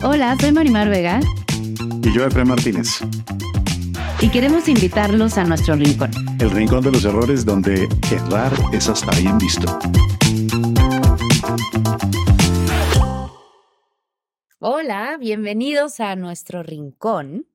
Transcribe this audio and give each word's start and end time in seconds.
Hola, 0.00 0.36
soy 0.40 0.52
Marimar 0.52 0.88
Vega. 0.88 1.18
Y 2.04 2.12
yo, 2.14 2.24
Efraín 2.24 2.48
Martínez. 2.48 3.00
Y 4.20 4.30
queremos 4.30 4.68
invitarlos 4.68 5.36
a 5.38 5.44
nuestro 5.44 5.74
rincón. 5.74 6.12
El 6.38 6.52
rincón 6.52 6.84
de 6.84 6.92
los 6.92 7.04
errores 7.04 7.44
donde 7.44 7.88
errar 8.12 8.52
es 8.72 8.88
hasta 8.88 9.10
bien 9.18 9.36
visto. 9.38 9.76
Hola, 14.60 15.16
bienvenidos 15.18 15.98
a 15.98 16.14
nuestro 16.14 16.62
rincón. 16.62 17.48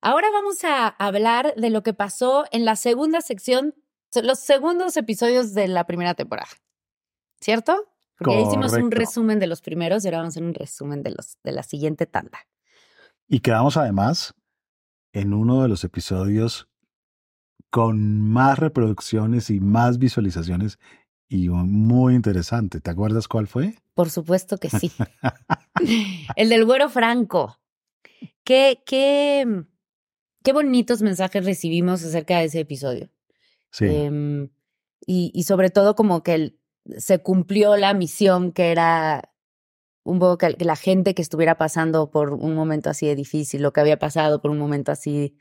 Ahora 0.00 0.28
vamos 0.32 0.64
a 0.64 0.88
hablar 0.88 1.54
de 1.56 1.68
lo 1.68 1.82
que 1.82 1.92
pasó 1.92 2.46
en 2.52 2.64
la 2.64 2.74
segunda 2.74 3.20
sección, 3.20 3.74
los 4.22 4.38
segundos 4.40 4.96
episodios 4.96 5.52
de 5.52 5.68
la 5.68 5.84
primera 5.86 6.14
temporada. 6.14 6.48
¿Cierto? 7.38 7.89
Porque 8.20 8.34
ya 8.34 8.48
hicimos 8.48 8.74
un 8.74 8.90
resumen 8.90 9.38
de 9.38 9.46
los 9.46 9.62
primeros 9.62 10.04
y 10.04 10.08
ahora 10.08 10.18
vamos 10.18 10.32
a 10.32 10.34
hacer 10.34 10.42
un 10.42 10.52
resumen 10.52 11.02
de, 11.02 11.10
los, 11.12 11.38
de 11.42 11.52
la 11.52 11.62
siguiente 11.62 12.04
tanda. 12.04 12.38
Y 13.26 13.40
quedamos 13.40 13.78
además 13.78 14.34
en 15.14 15.32
uno 15.32 15.62
de 15.62 15.68
los 15.68 15.84
episodios 15.84 16.68
con 17.70 18.20
más 18.20 18.58
reproducciones 18.58 19.48
y 19.48 19.60
más 19.60 19.96
visualizaciones 19.98 20.78
y 21.30 21.48
muy 21.48 22.14
interesante. 22.14 22.80
¿Te 22.80 22.90
acuerdas 22.90 23.26
cuál 23.26 23.46
fue? 23.46 23.76
Por 23.94 24.10
supuesto 24.10 24.58
que 24.58 24.68
sí. 24.68 24.92
El 26.36 26.50
del 26.50 26.66
güero 26.66 26.90
franco. 26.90 27.58
Qué, 28.44 28.82
qué, 28.84 29.64
qué 30.42 30.52
bonitos 30.52 31.00
mensajes 31.00 31.46
recibimos 31.46 32.04
acerca 32.04 32.38
de 32.38 32.44
ese 32.44 32.60
episodio. 32.60 33.08
Sí. 33.70 33.86
Em, 33.86 34.50
y, 35.06 35.30
y, 35.32 35.44
sobre 35.44 35.70
todo 35.70 35.94
como 35.94 36.22
que 36.22 36.34
el, 36.34 36.59
se 36.98 37.22
cumplió 37.22 37.76
la 37.76 37.94
misión 37.94 38.52
que 38.52 38.70
era 38.72 39.30
un 40.02 40.18
poco 40.18 40.38
que, 40.38 40.56
la 40.60 40.76
gente 40.76 41.14
que 41.14 41.22
estuviera 41.22 41.56
pasando 41.56 42.10
por 42.10 42.32
un 42.32 42.54
momento 42.54 42.90
así 42.90 43.06
de 43.06 43.14
difícil, 43.14 43.62
lo 43.62 43.72
que 43.72 43.80
había 43.80 43.98
pasado 43.98 44.40
por 44.40 44.50
un 44.50 44.58
momento 44.58 44.92
así 44.92 45.36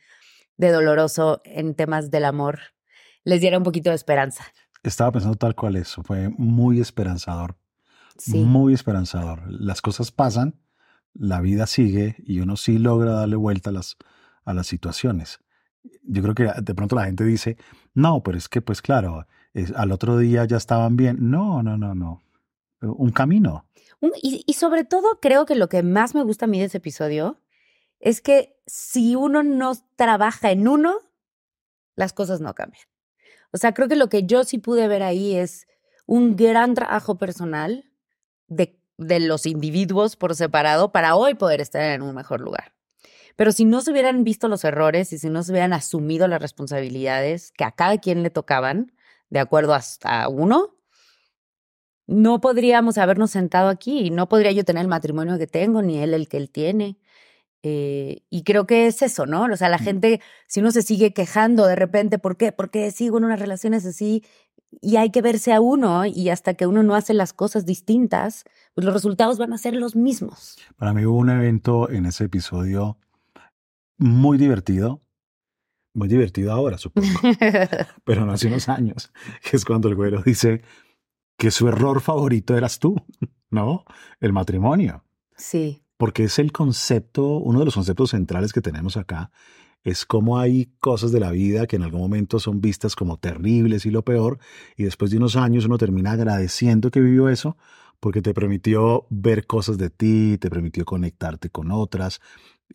de 0.57 0.71
doloroso 0.71 1.41
en 1.45 1.75
temas 1.75 2.11
del 2.11 2.25
amor, 2.25 2.59
les 3.23 3.41
diera 3.41 3.57
un 3.57 3.63
poquito 3.63 3.89
de 3.89 3.95
esperanza. 3.95 4.45
Estaba 4.83 5.11
pensando 5.11 5.37
tal 5.37 5.55
cual 5.55 5.75
eso, 5.75 6.03
fue 6.03 6.29
muy 6.29 6.79
esperanzador. 6.79 7.57
Sí. 8.17 8.39
Muy 8.39 8.73
esperanzador. 8.73 9.43
Las 9.47 9.81
cosas 9.81 10.11
pasan, 10.11 10.59
la 11.13 11.39
vida 11.39 11.65
sigue 11.67 12.17
y 12.19 12.41
uno 12.41 12.57
sí 12.57 12.77
logra 12.77 13.13
darle 13.13 13.37
vuelta 13.37 13.69
a 13.69 13.73
las, 13.73 13.97
a 14.43 14.53
las 14.53 14.67
situaciones. 14.67 15.39
Yo 16.03 16.21
creo 16.21 16.35
que 16.35 16.51
de 16.61 16.75
pronto 16.75 16.95
la 16.95 17.05
gente 17.05 17.23
dice, 17.23 17.57
no, 17.93 18.21
pero 18.21 18.37
es 18.37 18.49
que 18.49 18.61
pues 18.61 18.81
claro, 18.81 19.25
al 19.75 19.91
otro 19.91 20.17
día 20.17 20.45
ya 20.45 20.57
estaban 20.57 20.95
bien. 20.95 21.17
No, 21.19 21.63
no, 21.63 21.77
no, 21.77 21.95
no. 21.95 22.21
Un 22.81 23.11
camino. 23.11 23.65
Y, 24.21 24.53
sobre 24.53 24.85
todo 24.85 25.19
creo 25.21 25.45
que 25.45 25.55
lo 25.55 25.67
que 25.67 25.83
más 25.83 26.15
me 26.15 26.23
gusta 26.23 26.45
a 26.45 26.47
mí 26.47 26.59
de 26.59 26.65
ese 26.65 26.77
episodio 26.77 27.37
es 27.99 28.21
que 28.21 28.57
si 28.65 29.15
uno 29.15 29.43
no 29.43 29.73
trabaja 29.97 30.51
en 30.51 30.67
uno, 30.67 30.99
las 31.95 32.13
cosas 32.13 32.39
no 32.39 32.55
cambian. 32.55 32.83
O 33.51 33.57
sea, 33.57 33.73
creo 33.73 33.89
que 33.89 33.97
lo 33.97 34.07
que 34.07 34.25
yo 34.25 34.45
sí 34.45 34.57
pude 34.57 34.87
ver 34.87 35.03
ahí 35.03 35.35
es 35.35 35.67
un 36.05 36.37
gran 36.37 36.75
trabajo 36.75 37.17
personal 37.17 37.91
de 38.47 39.19
los 39.19 39.45
individuos 39.45 40.15
por 40.15 40.35
separado 40.35 40.91
para 40.91 41.15
hoy 41.15 41.35
poder 41.35 41.59
estar 41.59 41.81
en 41.81 42.01
un 42.01 42.15
mejor 42.15 42.39
lugar. 42.39 42.73
Pero 43.35 43.51
si 43.51 43.63
no 43.63 43.81
se 43.81 43.91
hubieran 43.91 44.23
visto 44.23 44.47
los 44.47 44.63
errores 44.65 45.13
y 45.13 45.17
si 45.17 45.29
no 45.29 45.43
se 45.43 45.51
hubieran 45.51 45.73
asumido 45.73 46.27
las 46.27 46.41
responsabilidades 46.41 47.51
que 47.53 47.63
a 47.63 47.71
cada 47.71 47.97
quien 47.97 48.23
le 48.23 48.29
tocaban, 48.29 48.91
de 49.29 49.39
acuerdo 49.39 49.73
hasta 49.73 50.27
uno, 50.27 50.75
no 52.07 52.41
podríamos 52.41 52.97
habernos 52.97 53.31
sentado 53.31 53.69
aquí 53.69 54.07
y 54.07 54.09
no 54.09 54.27
podría 54.27 54.51
yo 54.51 54.65
tener 54.65 54.81
el 54.81 54.87
matrimonio 54.87 55.37
que 55.37 55.45
tengo, 55.45 55.81
ni 55.81 55.99
él 55.99 56.13
el 56.13 56.27
que 56.27 56.37
él 56.37 56.49
tiene. 56.49 56.97
Eh, 57.61 58.23
y 58.29 58.43
creo 58.43 58.65
que 58.65 58.87
es 58.87 59.01
eso, 59.01 59.25
¿no? 59.25 59.43
O 59.43 59.57
sea, 59.57 59.69
la 59.69 59.77
gente, 59.77 60.21
si 60.47 60.61
uno 60.61 60.71
se 60.71 60.81
sigue 60.81 61.13
quejando 61.13 61.67
de 61.67 61.75
repente, 61.75 62.17
¿por 62.17 62.37
qué? 62.37 62.51
¿Por 62.51 62.71
qué 62.71 62.89
sigo 62.91 63.17
en 63.17 63.25
unas 63.25 63.39
relaciones 63.39 63.85
así? 63.85 64.23
Y 64.81 64.95
hay 64.95 65.11
que 65.11 65.21
verse 65.21 65.53
a 65.53 65.61
uno 65.61 66.05
y 66.05 66.29
hasta 66.29 66.53
que 66.53 66.67
uno 66.67 66.83
no 66.83 66.95
hace 66.95 67.13
las 67.13 67.33
cosas 67.33 67.65
distintas, 67.65 68.43
pues 68.73 68.85
los 68.85 68.93
resultados 68.93 69.37
van 69.37 69.53
a 69.53 69.57
ser 69.57 69.75
los 69.75 69.95
mismos. 69.95 70.57
Para 70.77 70.93
mí 70.93 71.05
hubo 71.05 71.17
un 71.17 71.29
evento 71.29 71.89
en 71.89 72.05
ese 72.05 72.25
episodio 72.25 72.97
muy 73.97 74.37
divertido, 74.37 75.01
muy 75.93 76.07
divertido 76.07 76.51
ahora, 76.51 76.77
supongo, 76.77 77.07
pero 78.03 78.25
no 78.25 78.33
hace 78.33 78.47
unos 78.47 78.69
años, 78.69 79.11
que 79.49 79.57
es 79.57 79.65
cuando 79.65 79.89
el 79.89 79.95
güero 79.95 80.21
dice 80.21 80.61
que 81.37 81.51
su 81.51 81.67
error 81.67 82.01
favorito 82.01 82.55
eras 82.55 82.79
tú, 82.79 82.95
¿no? 83.49 83.85
El 84.19 84.33
matrimonio. 84.33 85.03
Sí. 85.35 85.83
Porque 85.97 86.25
es 86.25 86.39
el 86.39 86.51
concepto, 86.51 87.25
uno 87.37 87.59
de 87.59 87.65
los 87.65 87.73
conceptos 87.73 88.11
centrales 88.11 88.53
que 88.53 88.61
tenemos 88.61 88.97
acá, 88.97 89.31
es 89.83 90.05
cómo 90.05 90.39
hay 90.39 90.73
cosas 90.79 91.11
de 91.11 91.19
la 91.19 91.31
vida 91.31 91.65
que 91.65 91.77
en 91.77 91.83
algún 91.83 92.01
momento 92.01 92.39
son 92.39 92.61
vistas 92.61 92.95
como 92.95 93.17
terribles 93.17 93.85
y 93.85 93.91
lo 93.91 94.03
peor, 94.03 94.39
y 94.75 94.83
después 94.83 95.11
de 95.11 95.17
unos 95.17 95.35
años 95.35 95.65
uno 95.65 95.77
termina 95.77 96.11
agradeciendo 96.11 96.91
que 96.91 96.99
vivió 96.99 97.29
eso, 97.29 97.57
porque 97.99 98.21
te 98.21 98.33
permitió 98.33 99.07
ver 99.09 99.45
cosas 99.45 99.77
de 99.77 99.89
ti, 99.89 100.37
te 100.37 100.49
permitió 100.49 100.85
conectarte 100.85 101.49
con 101.49 101.71
otras 101.71 102.21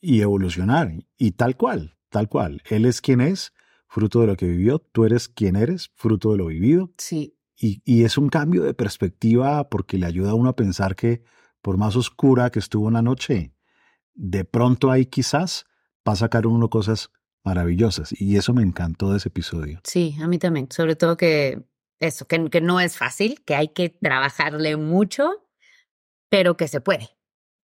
y 0.01 0.21
evolucionar, 0.21 0.93
y 1.17 1.33
tal 1.33 1.57
cual, 1.57 1.94
tal 2.15 2.29
cual. 2.29 2.63
Él 2.71 2.85
es 2.85 3.01
quien 3.01 3.21
es, 3.21 3.53
fruto 3.89 4.21
de 4.21 4.29
lo 4.29 4.37
que 4.37 4.47
vivió, 4.47 4.79
tú 4.79 5.05
eres 5.05 5.27
quien 5.27 5.57
eres, 5.57 5.91
fruto 5.97 6.31
de 6.31 6.39
lo 6.39 6.47
vivido. 6.47 6.93
Sí. 6.97 7.37
Y, 7.57 7.83
y 7.85 8.05
es 8.05 8.17
un 8.17 8.29
cambio 8.29 8.63
de 8.63 8.73
perspectiva 8.73 9.69
porque 9.69 9.99
le 9.99 10.07
ayuda 10.07 10.31
a 10.31 10.35
uno 10.35 10.51
a 10.51 10.55
pensar 10.55 10.95
que 10.95 11.25
por 11.61 11.77
más 11.77 11.97
oscura 11.97 12.51
que 12.51 12.61
estuvo 12.61 12.87
una 12.87 13.03
noche, 13.03 13.53
de 14.15 14.45
pronto 14.45 14.93
ahí 14.93 15.07
quizás 15.07 15.67
va 16.09 16.13
a 16.13 16.17
sacar 16.17 16.47
uno 16.47 16.71
cosas 16.71 17.11
maravillosas. 17.43 18.15
Y 18.17 18.37
eso 18.37 18.55
me 18.55 18.63
encantó 18.63 19.11
de 19.11 19.17
ese 19.17 19.29
episodio. 19.29 19.81
Sí, 19.83 20.17
a 20.23 20.29
mí 20.29 20.39
también. 20.39 20.69
Sobre 20.71 20.95
todo 20.95 21.17
que 21.17 21.65
eso, 21.99 22.29
que, 22.29 22.49
que 22.49 22.61
no 22.61 22.79
es 22.79 22.97
fácil, 22.97 23.43
que 23.45 23.57
hay 23.57 23.69
que 23.69 23.89
trabajarle 23.89 24.77
mucho, 24.77 25.49
pero 26.29 26.57
que 26.57 26.69
se 26.69 26.81
puede. 26.81 27.10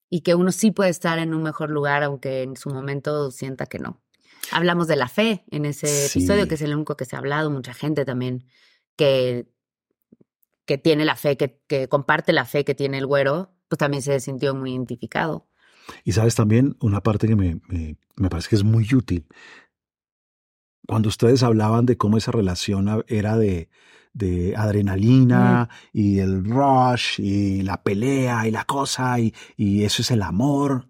Y 0.10 0.22
que 0.22 0.34
uno 0.34 0.52
sí 0.52 0.72
puede 0.72 0.90
estar 0.90 1.20
en 1.20 1.36
un 1.36 1.44
mejor 1.44 1.70
lugar, 1.70 2.02
aunque 2.02 2.42
en 2.42 2.56
su 2.56 2.72
momento 2.72 3.30
sienta 3.30 3.68
que 3.68 3.78
no. 3.78 4.02
Hablamos 4.52 4.88
de 4.88 4.96
la 4.96 5.08
fe 5.08 5.44
en 5.52 5.66
ese 5.66 5.88
Sí. 5.88 6.20
episodio, 6.20 6.48
que 6.48 6.56
es 6.56 6.62
el 6.62 6.74
único 6.76 6.96
que 6.98 7.06
se 7.06 7.16
ha 7.16 7.20
hablado, 7.20 7.50
mucha 7.52 7.74
gente 7.74 8.06
también 8.06 8.46
que, 8.96 9.48
que 10.66 10.78
tiene 10.78 11.06
la 11.06 11.16
fe, 11.16 11.38
que, 11.38 11.62
que 11.68 11.88
comparte 11.88 12.34
la 12.34 12.46
fe 12.46 12.64
que 12.66 12.76
tiene 12.76 12.98
el 12.98 13.06
güero, 13.06 13.54
pues 13.68 13.78
también 13.80 14.02
se 14.04 14.20
sintió 14.20 14.56
muy 14.56 14.72
identificado. 14.72 15.48
Y 16.04 16.12
sabes 16.12 16.36
también 16.36 16.76
una 16.82 17.02
parte 17.02 17.28
que 17.28 17.36
me, 17.36 17.60
me, 17.68 17.98
me 18.16 18.30
parece 18.30 18.50
que 18.50 18.56
es 18.56 18.64
muy 18.64 18.88
útil. 18.94 19.28
Cuando 20.88 21.10
ustedes 21.10 21.44
hablaban 21.44 21.86
de 21.86 21.98
cómo 21.98 22.18
esa 22.18 22.32
relación 22.32 23.04
era 23.08 23.38
de, 23.38 23.70
de 24.14 24.56
adrenalina 24.56 25.70
y 25.94 26.20
el 26.20 26.44
rush 26.46 27.20
y 27.20 27.62
la 27.62 27.84
pelea 27.84 28.48
y 28.48 28.52
la 28.52 28.66
cosa 28.66 29.20
y, 29.20 29.34
y 29.56 29.84
eso 29.84 30.02
es 30.02 30.10
el 30.12 30.24
amor. 30.24 30.88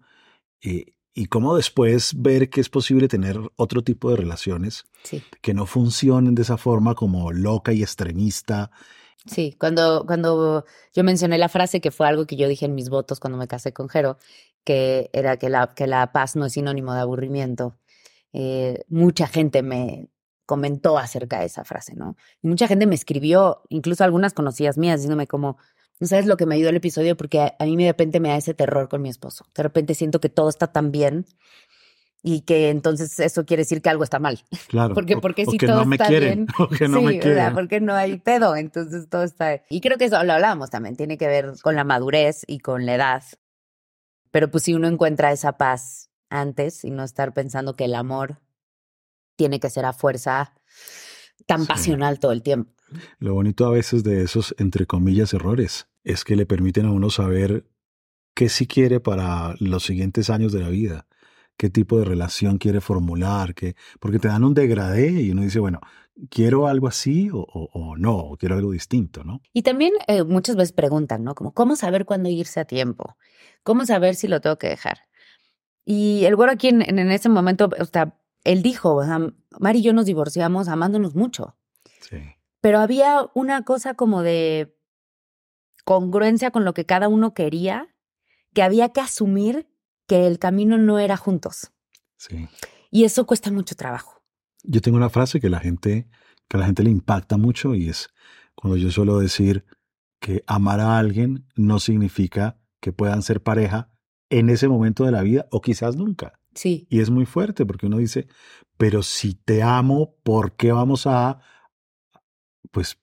eh, 0.62 0.94
y 1.14 1.26
cómo 1.26 1.56
después 1.56 2.12
ver 2.16 2.50
que 2.50 2.60
es 2.60 2.68
posible 2.68 3.08
tener 3.08 3.38
otro 3.56 3.82
tipo 3.82 4.10
de 4.10 4.16
relaciones 4.16 4.84
Sí. 5.02 5.22
que 5.42 5.54
no 5.54 5.66
funcionen 5.66 6.34
de 6.34 6.42
esa 6.42 6.56
forma 6.56 6.94
como 6.94 7.32
loca 7.32 7.72
y 7.72 7.82
extremista 7.82 8.70
Sí, 9.26 9.54
cuando, 9.60 10.06
cuando 10.06 10.64
yo 10.94 11.04
mencioné 11.04 11.36
la 11.36 11.50
frase 11.50 11.82
que 11.82 11.90
fue 11.90 12.08
algo 12.08 12.26
que 12.26 12.36
yo 12.36 12.48
dije 12.48 12.64
en 12.64 12.74
mis 12.74 12.88
votos 12.88 13.20
cuando 13.20 13.36
me 13.36 13.46
casé 13.48 13.70
con 13.74 13.90
Jero, 13.90 14.16
que 14.64 15.10
era 15.12 15.36
que 15.36 15.50
la, 15.50 15.74
que 15.74 15.86
la 15.86 16.10
paz 16.10 16.36
no 16.36 16.46
es 16.46 16.54
sinónimo 16.54 16.94
de 16.94 17.00
aburrimiento. 17.00 17.76
Eh, 18.32 18.82
mucha 18.88 19.26
gente 19.26 19.62
me 19.62 20.08
comentó 20.46 20.96
acerca 20.96 21.40
de 21.40 21.46
esa 21.46 21.64
frase, 21.64 21.94
¿no? 21.96 22.16
Y 22.42 22.48
mucha 22.48 22.66
gente 22.66 22.86
me 22.86 22.94
escribió, 22.94 23.60
incluso 23.68 24.04
algunas 24.04 24.32
conocidas 24.32 24.78
mías, 24.78 25.00
diciéndome 25.00 25.26
como, 25.26 25.58
no 26.00 26.06
sabes 26.06 26.26
lo 26.26 26.36
que 26.36 26.46
me 26.46 26.54
ayudó 26.56 26.70
el 26.70 26.76
episodio 26.76 27.16
porque 27.16 27.40
a, 27.40 27.54
a 27.58 27.64
mí 27.66 27.76
de 27.76 27.90
repente 27.90 28.18
me 28.20 28.30
da 28.30 28.36
ese 28.36 28.54
terror 28.54 28.88
con 28.88 29.02
mi 29.02 29.08
esposo. 29.10 29.44
De 29.54 29.62
repente 29.62 29.94
siento 29.94 30.20
que 30.20 30.28
todo 30.30 30.48
está 30.48 30.72
tan 30.72 30.90
bien 30.90 31.26
y 32.22 32.40
que 32.42 32.68
entonces 32.70 33.18
eso 33.20 33.46
quiere 33.46 33.62
decir 33.62 33.80
que 33.82 33.88
algo 33.90 34.04
está 34.04 34.18
mal. 34.18 34.40
Claro. 34.68 34.94
Porque, 34.94 35.14
o- 35.16 35.20
porque 35.20 35.44
o 35.46 35.50
si 35.50 35.58
que 35.58 35.66
todo 35.66 35.78
no 35.80 35.84
me 35.86 35.96
está 35.96 36.06
quieren, 36.08 36.46
bien. 36.46 36.48
o 36.58 36.68
que 36.68 36.88
no 36.88 36.98
sí, 36.98 37.04
me 37.04 37.10
o 37.10 37.12
sea, 37.12 37.20
quieren. 37.22 37.54
porque 37.54 37.80
no 37.80 37.94
hay 37.94 38.18
pedo, 38.18 38.56
entonces 38.56 39.08
todo 39.08 39.22
está. 39.24 39.62
Y 39.70 39.80
creo 39.80 39.96
que 39.98 40.06
eso 40.06 40.22
lo 40.24 40.32
hablábamos 40.32 40.70
también, 40.70 40.96
tiene 40.96 41.16
que 41.18 41.26
ver 41.28 41.52
con 41.62 41.76
la 41.76 41.84
madurez 41.84 42.42
y 42.46 42.58
con 42.60 42.84
la 42.86 42.94
edad. 42.94 43.22
Pero 44.30 44.50
pues 44.50 44.64
si 44.64 44.74
uno 44.74 44.86
encuentra 44.88 45.32
esa 45.32 45.56
paz 45.56 46.10
antes 46.28 46.84
y 46.84 46.90
no 46.90 47.02
estar 47.04 47.32
pensando 47.34 47.74
que 47.74 47.86
el 47.86 47.94
amor 47.94 48.38
tiene 49.36 49.58
que 49.58 49.70
ser 49.70 49.84
a 49.86 49.92
fuerza 49.92 50.54
tan 51.46 51.62
Sí. 51.62 51.66
pasional 51.68 52.20
todo 52.20 52.32
el 52.32 52.42
tiempo. 52.42 52.70
Lo 53.18 53.34
bonito 53.34 53.66
a 53.66 53.70
veces 53.70 54.04
de 54.04 54.22
esos, 54.22 54.54
entre 54.58 54.84
comillas, 54.86 55.32
errores 55.32 55.86
es 56.04 56.24
que 56.24 56.36
le 56.36 56.46
permiten 56.46 56.86
a 56.86 56.92
uno 56.92 57.10
saber 57.10 57.66
qué 58.34 58.48
sí 58.48 58.66
quiere 58.66 59.00
para 59.00 59.54
los 59.60 59.84
siguientes 59.84 60.30
años 60.30 60.52
de 60.52 60.60
la 60.60 60.68
vida, 60.68 61.06
qué 61.56 61.68
tipo 61.70 61.98
de 61.98 62.04
relación 62.04 62.58
quiere 62.58 62.80
formular, 62.80 63.54
qué, 63.54 63.74
porque 63.98 64.18
te 64.18 64.28
dan 64.28 64.44
un 64.44 64.54
degradé 64.54 65.10
y 65.22 65.30
uno 65.30 65.42
dice, 65.42 65.58
bueno, 65.60 65.80
quiero 66.30 66.66
algo 66.66 66.88
así 66.88 67.28
o, 67.30 67.38
o- 67.40 67.68
o 67.72 67.96
no, 67.96 68.16
o 68.16 68.36
quiero 68.36 68.56
algo 68.56 68.72
distinto, 68.72 69.24
¿no? 69.24 69.40
Y 69.52 69.62
también 69.62 69.92
eh, 70.06 70.22
muchas 70.24 70.56
veces 70.56 70.72
preguntan, 70.72 71.22
¿no? 71.24 71.34
Como, 71.34 71.52
¿cómo 71.52 71.76
saber 71.76 72.04
cuándo 72.06 72.28
irse 72.30 72.60
a 72.60 72.64
tiempo? 72.64 73.16
¿Cómo 73.62 73.84
saber 73.84 74.14
si 74.14 74.26
lo 74.28 74.40
tengo 74.40 74.56
que 74.56 74.68
dejar? 74.68 75.00
Y 75.84 76.24
el 76.24 76.36
güero 76.36 76.52
aquí 76.52 76.68
en, 76.68 76.82
en- 76.82 77.10
ese 77.10 77.28
momento, 77.28 77.68
o 77.78 77.84
sea, 77.84 78.16
él 78.44 78.62
dijo, 78.62 78.94
o 78.96 79.04
sea, 79.04 79.18
Mari 79.58 79.80
y 79.80 79.82
yo 79.82 79.92
nos 79.92 80.06
divorciamos 80.06 80.68
amándonos 80.68 81.14
mucho, 81.14 81.56
Sí. 82.00 82.16
pero 82.62 82.78
había 82.80 83.26
una 83.34 83.64
cosa 83.64 83.94
como 83.94 84.22
de 84.22 84.74
congruencia 85.90 86.52
con 86.52 86.64
lo 86.64 86.72
que 86.72 86.86
cada 86.86 87.08
uno 87.08 87.34
quería, 87.34 87.88
que 88.54 88.62
había 88.62 88.90
que 88.90 89.00
asumir 89.00 89.66
que 90.06 90.28
el 90.28 90.38
camino 90.38 90.78
no 90.78 91.00
era 91.00 91.16
juntos. 91.16 91.72
Sí. 92.16 92.46
Y 92.92 93.02
eso 93.02 93.26
cuesta 93.26 93.50
mucho 93.50 93.74
trabajo. 93.74 94.22
Yo 94.62 94.80
tengo 94.82 94.96
una 94.96 95.10
frase 95.10 95.40
que 95.40 95.50
la 95.50 95.58
gente, 95.58 96.08
que 96.46 96.56
a 96.56 96.60
la 96.60 96.66
gente 96.66 96.84
le 96.84 96.90
impacta 96.90 97.38
mucho 97.38 97.74
y 97.74 97.88
es 97.88 98.08
cuando 98.54 98.76
yo 98.76 98.92
suelo 98.92 99.18
decir 99.18 99.64
que 100.20 100.44
amar 100.46 100.78
a 100.78 100.96
alguien 100.96 101.48
no 101.56 101.80
significa 101.80 102.60
que 102.80 102.92
puedan 102.92 103.22
ser 103.22 103.42
pareja 103.42 103.90
en 104.28 104.48
ese 104.48 104.68
momento 104.68 105.04
de 105.04 105.10
la 105.10 105.22
vida 105.22 105.48
o 105.50 105.60
quizás 105.60 105.96
nunca. 105.96 106.38
Sí. 106.54 106.86
Y 106.88 107.00
es 107.00 107.10
muy 107.10 107.26
fuerte 107.26 107.66
porque 107.66 107.86
uno 107.86 107.96
dice, 107.96 108.28
pero 108.76 109.02
si 109.02 109.34
te 109.34 109.64
amo, 109.64 110.14
¿por 110.22 110.54
qué 110.54 110.70
vamos 110.70 111.08
a...? 111.08 111.40
Pues 112.70 112.99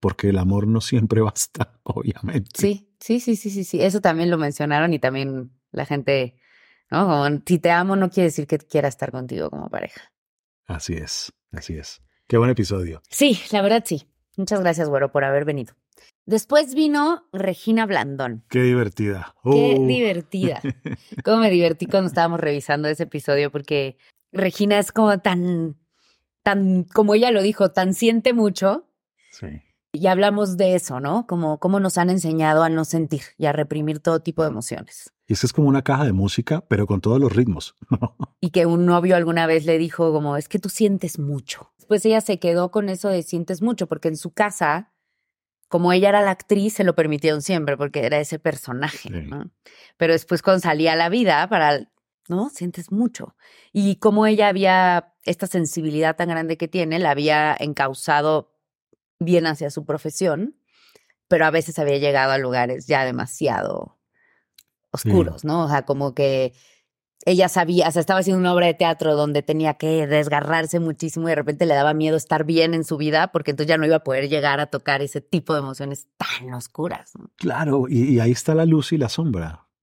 porque 0.00 0.30
el 0.30 0.38
amor 0.38 0.66
no 0.66 0.80
siempre 0.80 1.20
basta, 1.22 1.78
obviamente. 1.82 2.50
Sí, 2.54 2.88
sí, 3.00 3.20
sí, 3.20 3.36
sí, 3.36 3.50
sí, 3.50 3.64
sí. 3.64 3.80
Eso 3.82 4.00
también 4.00 4.30
lo 4.30 4.38
mencionaron 4.38 4.92
y 4.94 4.98
también 4.98 5.50
la 5.72 5.84
gente, 5.86 6.36
¿no? 6.90 7.06
Como, 7.06 7.42
si 7.46 7.58
te 7.58 7.70
amo 7.70 7.96
no 7.96 8.10
quiere 8.10 8.28
decir 8.28 8.46
que 8.46 8.58
quiera 8.58 8.88
estar 8.88 9.10
contigo 9.10 9.50
como 9.50 9.68
pareja. 9.68 10.12
Así 10.66 10.94
es, 10.94 11.32
así 11.52 11.74
es. 11.76 12.02
Qué 12.26 12.36
buen 12.36 12.50
episodio. 12.50 13.02
Sí, 13.08 13.40
la 13.52 13.62
verdad 13.62 13.82
sí. 13.86 14.06
Muchas 14.36 14.60
gracias, 14.60 14.88
güero, 14.88 15.10
por 15.10 15.24
haber 15.24 15.44
venido. 15.44 15.74
Después 16.26 16.74
vino 16.74 17.26
Regina 17.32 17.86
Blandón. 17.86 18.44
Qué 18.50 18.62
divertida. 18.62 19.34
Qué 19.42 19.76
Uh. 19.78 19.86
divertida. 19.86 20.60
Cómo 21.24 21.38
me 21.38 21.50
divertí 21.50 21.86
cuando 21.86 22.08
estábamos 22.08 22.38
revisando 22.38 22.86
ese 22.88 23.04
episodio 23.04 23.50
porque 23.50 23.96
Regina 24.30 24.78
es 24.78 24.92
como 24.92 25.18
tan, 25.20 25.76
tan, 26.42 26.84
como 26.84 27.14
ella 27.14 27.30
lo 27.30 27.42
dijo, 27.42 27.72
tan 27.72 27.94
siente 27.94 28.32
mucho 28.34 28.84
Sí. 29.30 29.46
Y 29.92 30.06
hablamos 30.06 30.56
de 30.56 30.74
eso, 30.74 31.00
¿no? 31.00 31.26
Como 31.26 31.58
cómo 31.58 31.80
nos 31.80 31.98
han 31.98 32.10
enseñado 32.10 32.62
a 32.62 32.68
no 32.68 32.84
sentir 32.84 33.22
y 33.36 33.46
a 33.46 33.52
reprimir 33.52 34.00
todo 34.00 34.20
tipo 34.20 34.42
de 34.42 34.48
emociones. 34.48 35.12
Y 35.26 35.32
esta 35.32 35.46
es 35.46 35.52
como 35.52 35.68
una 35.68 35.82
caja 35.82 36.04
de 36.04 36.12
música, 36.12 36.62
pero 36.68 36.86
con 36.86 37.00
todos 37.00 37.20
los 37.20 37.34
ritmos. 37.34 37.74
y 38.40 38.50
que 38.50 38.66
un 38.66 38.86
novio 38.86 39.16
alguna 39.16 39.46
vez 39.46 39.64
le 39.66 39.78
dijo 39.78 40.12
como, 40.12 40.36
es 40.36 40.48
que 40.48 40.58
tú 40.58 40.68
sientes 40.68 41.18
mucho. 41.18 41.72
Después 41.76 42.04
ella 42.04 42.20
se 42.20 42.38
quedó 42.38 42.70
con 42.70 42.88
eso 42.88 43.08
de 43.08 43.22
sientes 43.22 43.62
mucho, 43.62 43.86
porque 43.86 44.08
en 44.08 44.16
su 44.16 44.32
casa, 44.32 44.92
como 45.68 45.92
ella 45.92 46.10
era 46.10 46.22
la 46.22 46.30
actriz, 46.30 46.74
se 46.74 46.84
lo 46.84 46.94
permitieron 46.94 47.42
siempre, 47.42 47.76
porque 47.76 48.04
era 48.04 48.18
ese 48.18 48.38
personaje, 48.38 49.08
Sí. 49.08 49.10
¿no? 49.10 49.50
Pero 49.96 50.12
después 50.12 50.42
cuando 50.42 50.60
salía 50.60 50.92
a 50.92 50.96
la 50.96 51.08
vida, 51.08 51.46
para, 51.48 51.90
¿no? 52.28 52.50
Sientes 52.50 52.92
mucho. 52.92 53.36
Y 53.72 53.96
como 53.96 54.26
ella 54.26 54.48
había 54.48 55.14
esta 55.24 55.46
sensibilidad 55.46 56.16
tan 56.16 56.28
grande 56.28 56.56
que 56.56 56.68
tiene, 56.68 56.98
la 56.98 57.10
había 57.10 57.56
encauzado 57.58 58.57
bien 59.18 59.46
hacia 59.46 59.70
su 59.70 59.84
profesión, 59.84 60.56
pero 61.28 61.46
a 61.46 61.50
veces 61.50 61.78
había 61.78 61.98
llegado 61.98 62.32
a 62.32 62.38
lugares 62.38 62.86
ya 62.86 63.04
demasiado 63.04 63.98
oscuros, 64.90 65.44
¿no? 65.44 65.64
O 65.64 65.68
sea, 65.68 65.82
como 65.82 66.14
que 66.14 66.54
ella 67.26 67.48
sabía, 67.48 67.88
o 67.88 67.90
sea, 67.90 68.00
estaba 68.00 68.20
haciendo 68.20 68.40
una 68.40 68.54
obra 68.54 68.66
de 68.66 68.74
teatro 68.74 69.14
donde 69.14 69.42
tenía 69.42 69.74
que 69.74 70.06
desgarrarse 70.06 70.80
muchísimo 70.80 71.28
y 71.28 71.30
de 71.30 71.36
repente 71.36 71.66
le 71.66 71.74
daba 71.74 71.92
miedo 71.92 72.16
estar 72.16 72.44
bien 72.44 72.74
en 72.74 72.84
su 72.84 72.96
vida 72.96 73.32
porque 73.32 73.50
entonces 73.50 73.68
ya 73.68 73.76
no 73.76 73.86
iba 73.86 73.96
a 73.96 74.04
poder 74.04 74.28
llegar 74.28 74.60
a 74.60 74.66
tocar 74.66 75.02
ese 75.02 75.20
tipo 75.20 75.52
de 75.52 75.60
emociones 75.60 76.08
tan 76.16 76.54
oscuras. 76.54 77.12
¿no? 77.18 77.30
Claro, 77.36 77.86
y, 77.88 78.14
y 78.14 78.20
ahí 78.20 78.30
está 78.30 78.54
la 78.54 78.64
luz 78.64 78.92
y 78.92 78.98
la 78.98 79.08
sombra, 79.08 79.67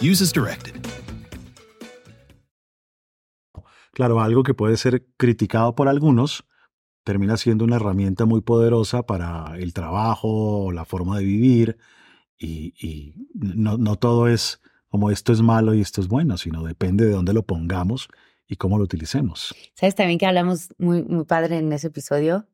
Use 0.00 0.22
as 0.22 0.32
directed. 0.32 0.74
claro, 3.92 4.20
algo 4.20 4.42
que 4.42 4.54
puede 4.54 4.78
ser 4.78 5.04
criticado 5.18 5.74
por 5.74 5.86
algunos, 5.86 6.46
termina 7.04 7.36
siendo 7.36 7.64
una 7.64 7.76
herramienta 7.76 8.24
muy 8.24 8.40
poderosa 8.40 9.02
para 9.02 9.58
el 9.58 9.74
trabajo, 9.74 10.72
la 10.72 10.86
forma 10.86 11.18
de 11.18 11.24
vivir, 11.24 11.76
y, 12.38 12.72
y 12.80 13.14
no, 13.34 13.76
no 13.76 13.96
todo 13.96 14.26
es 14.26 14.62
como 14.88 15.10
esto 15.10 15.34
es 15.34 15.42
malo 15.42 15.74
y 15.74 15.82
esto 15.82 16.00
es 16.00 16.08
bueno, 16.08 16.38
sino 16.38 16.64
depende 16.64 17.04
de 17.04 17.12
dónde 17.12 17.34
lo 17.34 17.42
pongamos 17.42 18.08
y 18.46 18.56
cómo 18.56 18.78
lo 18.78 18.84
utilicemos. 18.84 19.54
¿Sabes 19.74 19.94
también 19.94 20.18
que 20.18 20.24
hablamos 20.24 20.74
muy, 20.78 21.02
muy 21.02 21.24
padre 21.24 21.58
en 21.58 21.70
ese 21.72 21.88
episodio? 21.88 22.48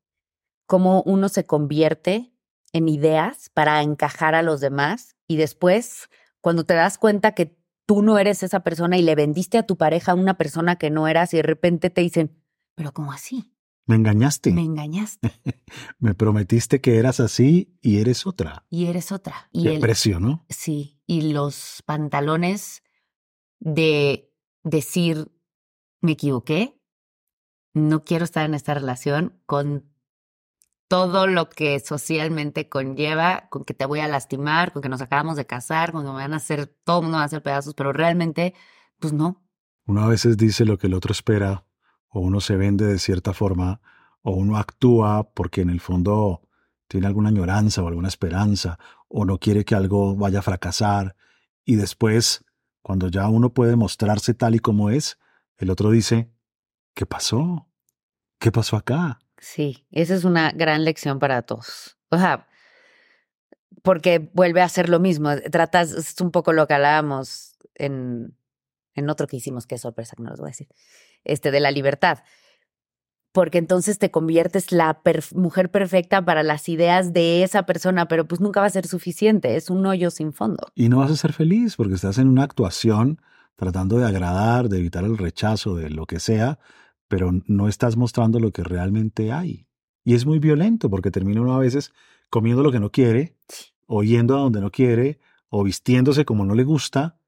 Cómo 0.67 1.03
uno 1.03 1.29
se 1.29 1.47
convierte 1.47 2.33
en 2.73 2.89
ideas 2.89 3.51
para 3.55 3.81
encajar 3.83 4.35
a 4.35 4.43
los 4.43 4.61
demás 4.61 5.15
y 5.29 5.37
después, 5.37 6.09
cuando 6.47 6.63
te 6.63 6.75
das 6.75 6.97
cuenta 6.97 7.33
que 7.33 7.59
tú 7.87 8.03
no 8.03 8.19
eres 8.21 8.45
esa 8.45 8.61
persona 8.61 8.97
y 8.97 9.03
le 9.03 9.17
vendiste 9.17 9.59
a 9.59 9.65
tu 9.67 9.77
pareja 9.77 10.13
a 10.13 10.15
una 10.15 10.39
persona 10.39 10.77
que 10.77 10.91
no 10.91 11.09
eras 11.09 11.35
y 11.35 11.39
de 11.39 11.43
repente 11.43 11.91
te 11.91 12.03
dicen, 12.03 12.41
pero 12.77 12.93
¿cómo 12.93 13.11
así? 13.11 13.53
Me 13.85 13.97
engañaste, 13.97 14.51
Me 14.53 14.61
me, 14.61 14.67
engañaste 14.67 15.33
prometiste 16.17 16.81
que 16.81 16.99
eras 16.99 17.19
así 17.19 17.77
y 17.83 17.99
eres 17.99 18.29
otra. 18.29 18.65
y 18.71 18.87
eres 18.87 19.11
otra. 19.11 19.49
Y 19.51 19.67
el- 19.67 19.81
precio, 19.81 20.21
¿no? 20.21 20.47
Sí, 20.49 21.01
y 21.05 21.33
los 21.33 21.83
pantalones 21.85 22.85
de 23.59 24.33
decir, 24.63 25.33
me 26.01 26.13
equivoqué, 26.13 26.81
no 27.75 28.05
quiero 28.05 28.25
estar 28.25 28.47
en 28.47 28.55
esta 28.55 28.73
relación 28.73 29.43
con 29.47 29.91
todo 30.89 31.27
lo 31.27 31.49
que 31.49 31.81
socialmente 31.81 32.69
conlleva, 32.69 33.49
con 33.51 33.65
que 33.65 33.75
te 33.75 33.87
voy 33.87 34.01
a 34.01 34.09
lastimar, 34.09 34.73
con 34.73 34.83
que 34.83 34.89
nos 34.89 35.01
acabamos 35.01 35.37
de 35.37 35.47
casar, 35.47 35.93
con 35.93 36.05
que 36.05 36.11
me 36.11 36.15
van 36.15 36.33
a 36.33 36.37
hacer, 36.37 36.67
todo 36.85 36.99
el 36.99 37.03
mundo 37.05 37.19
va 37.19 37.23
a 37.23 37.27
hacer 37.27 37.43
pedazos, 37.43 37.75
pero 37.75 37.93
realmente, 37.93 38.55
pues 38.99 39.13
no. 39.13 39.43
Uno 39.87 40.03
a 40.03 40.09
veces 40.09 40.37
dice 40.37 40.65
lo 40.65 40.79
que 40.79 40.87
el 40.87 40.95
otro 40.95 41.13
espera, 41.13 41.65
o 42.09 42.21
uno 42.21 42.41
se 42.41 42.57
vende 42.57 42.87
de 42.87 42.99
cierta 42.99 43.33
forma, 43.33 43.81
o 44.23 44.33
uno 44.33 44.57
actúa 44.57 45.31
porque 45.35 45.61
en 45.61 45.71
el 45.71 45.81
fondo 45.81 46.43
tiene 46.89 47.07
alguna 47.07 47.31
añoranza 47.31 47.83
o 47.83 47.89
alguna 47.89 48.09
esperanza, 48.09 48.79
o 49.09 49.25
no 49.25 49.39
quiere 49.39 49.65
que 49.65 49.75
algo 49.75 50.15
vaya 50.15 50.39
a 50.39 50.43
fracasar, 50.43 51.17
y 51.65 51.75
después, 51.75 52.45
cuando 52.81 53.09
ya 53.09 53.29
uno 53.29 53.53
puede 53.53 53.75
mostrarse 53.75 54.35
tal 54.35 54.55
y 54.55 54.61
como 54.61 54.91
es, 54.91 55.19
el 55.57 55.71
otro 55.71 55.91
dice, 55.91 56.31
¿qué 56.95 57.07
pasó? 57.07 57.69
¿Qué 58.39 58.53
pasó 58.53 58.77
acá? 58.77 59.19
Sí, 59.39 59.87
esa 59.91 60.15
es 60.15 60.25
una 60.25 60.53
gran 60.53 60.85
lección 60.85 61.19
para 61.19 61.43
todos. 61.43 61.99
O 62.11 62.19
sea, 62.19 62.47
porque 63.83 64.31
vuelve 64.33 64.63
a 64.63 64.69
ser 64.69 64.89
lo 64.89 64.99
mismo. 64.99 65.31
Tratas, 65.51 65.93
es 65.93 66.21
un 66.21 66.31
poco 66.31 66.53
lo 66.53 66.67
que 66.67 66.75
hablábamos 66.75 67.57
en, 67.75 68.37
en 68.95 69.11
otro 69.11 69.27
que 69.27 69.37
hicimos, 69.37 69.67
que 69.67 69.77
es 69.77 69.83
sorpresa, 69.83 70.17
que 70.17 70.23
no 70.23 70.31
les 70.31 70.41
voy 70.41 70.49
a 70.49 70.51
decir, 70.51 70.69
este, 71.25 71.51
de 71.51 71.61
la 71.61 71.71
libertad. 71.71 72.19
Porque 73.33 73.59
entonces 73.59 73.99
te 73.99 74.11
conviertes 74.11 74.73
la 74.73 75.03
mujer 75.35 75.71
perfecta 75.71 76.25
para 76.25 76.43
las 76.43 76.69
ideas 76.71 77.13
de 77.13 77.43
esa 77.43 77.65
persona, 77.65 78.09
pero 78.09 78.27
pues 78.27 78.41
nunca 78.41 78.61
va 78.61 78.67
a 78.67 78.71
ser 78.71 78.87
suficiente, 78.87 79.57
es 79.57 79.69
un 79.69 79.85
hoyo 79.85 80.11
sin 80.11 80.33
fondo. 80.33 80.69
Y 80.75 80.89
no 80.89 80.99
vas 80.99 81.11
a 81.11 81.17
ser 81.17 81.35
feliz 81.35 81.77
porque 81.77 81.95
estás 81.95 82.17
en 82.17 82.29
una 82.29 82.45
actuación 82.45 83.21
tratando 83.57 83.99
de 83.99 84.07
agradar, 84.07 84.69
de 84.69 84.79
evitar 84.79 85.05
el 85.05 85.19
rechazo, 85.19 85.77
de 85.77 85.91
lo 85.91 86.07
que 86.07 86.19
sea, 86.19 86.59
pero 87.09 87.31
no 87.47 87.69
estás 87.69 87.97
mostrando 87.97 88.41
lo 88.41 88.53
que 88.53 88.63
realmente 88.63 89.33
hay. 89.33 89.67
Y 90.05 90.15
es 90.15 90.27
muy 90.27 90.39
violento 90.39 90.89
porque 90.89 91.11
termina 91.11 91.41
uno 91.41 91.55
a 91.55 91.59
veces 91.59 91.93
comiendo 92.31 92.63
lo 92.63 92.73
que 92.73 92.81
no 92.81 92.91
quiere, 92.91 93.37
o 93.87 94.03
yendo 94.03 94.37
a 94.37 94.41
donde 94.41 94.61
no 94.61 94.71
quiere, 94.71 95.19
o 95.49 95.63
vistiéndose 95.63 96.25
como 96.25 96.45
no 96.45 96.55
le 96.55 96.65
gusta 96.65 97.19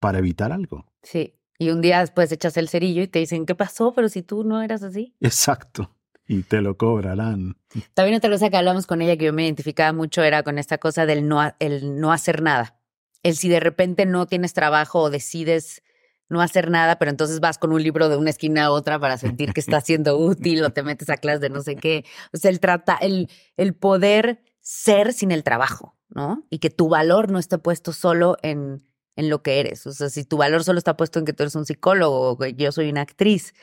para 0.00 0.18
evitar 0.18 0.52
algo. 0.52 0.86
Sí. 1.02 1.34
Y 1.58 1.70
un 1.70 1.80
día 1.80 2.00
después 2.00 2.30
echas 2.32 2.56
el 2.56 2.68
cerillo 2.68 3.02
y 3.02 3.08
te 3.08 3.18
dicen, 3.18 3.46
¿qué 3.46 3.54
pasó? 3.54 3.92
Pero 3.94 4.08
si 4.08 4.22
tú 4.22 4.44
no 4.44 4.62
eras 4.62 4.82
así. 4.82 5.14
Exacto. 5.20 5.96
Y 6.28 6.42
te 6.42 6.60
lo 6.60 6.76
cobrarán. 6.76 7.56
También 7.94 8.18
otra 8.18 8.30
cosa 8.30 8.50
que 8.50 8.56
hablamos 8.56 8.86
con 8.86 9.00
ella 9.00 9.16
que 9.16 9.26
yo 9.26 9.32
me 9.32 9.44
identificaba 9.44 9.92
mucho 9.92 10.22
era 10.22 10.42
con 10.42 10.58
esta 10.58 10.78
cosa 10.78 11.06
del 11.06 11.28
no, 11.28 11.40
el 11.60 12.00
no 12.00 12.12
hacer 12.12 12.42
nada. 12.42 12.78
El 13.22 13.36
si 13.36 13.48
de 13.48 13.60
repente 13.60 14.06
no 14.06 14.26
tienes 14.26 14.52
trabajo 14.52 15.00
o 15.00 15.10
decides 15.10 15.82
no 16.28 16.40
hacer 16.40 16.70
nada, 16.70 16.98
pero 16.98 17.10
entonces 17.10 17.40
vas 17.40 17.58
con 17.58 17.72
un 17.72 17.82
libro 17.82 18.08
de 18.08 18.16
una 18.16 18.30
esquina 18.30 18.66
a 18.66 18.70
otra 18.70 18.98
para 18.98 19.16
sentir 19.18 19.52
que 19.52 19.60
está 19.60 19.80
siendo 19.80 20.16
útil 20.18 20.62
o 20.64 20.70
te 20.70 20.82
metes 20.82 21.08
a 21.10 21.16
clase 21.16 21.38
de 21.38 21.50
no 21.50 21.62
sé 21.62 21.76
qué. 21.76 22.04
O 22.32 22.36
sea, 22.36 22.50
el, 22.50 22.60
trata, 22.60 22.96
el, 22.96 23.28
el 23.56 23.74
poder 23.74 24.42
ser 24.60 25.12
sin 25.12 25.30
el 25.30 25.44
trabajo, 25.44 25.96
¿no? 26.08 26.44
Y 26.50 26.58
que 26.58 26.70
tu 26.70 26.88
valor 26.88 27.30
no 27.30 27.38
esté 27.38 27.58
puesto 27.58 27.92
solo 27.92 28.36
en, 28.42 28.84
en 29.14 29.30
lo 29.30 29.42
que 29.42 29.60
eres. 29.60 29.86
O 29.86 29.92
sea, 29.92 30.08
si 30.08 30.24
tu 30.24 30.36
valor 30.36 30.64
solo 30.64 30.78
está 30.78 30.96
puesto 30.96 31.18
en 31.18 31.24
que 31.24 31.32
tú 31.32 31.44
eres 31.44 31.54
un 31.54 31.66
psicólogo 31.66 32.30
o 32.30 32.38
que 32.38 32.54
yo 32.54 32.72
soy 32.72 32.90
una 32.90 33.02
actriz 33.02 33.54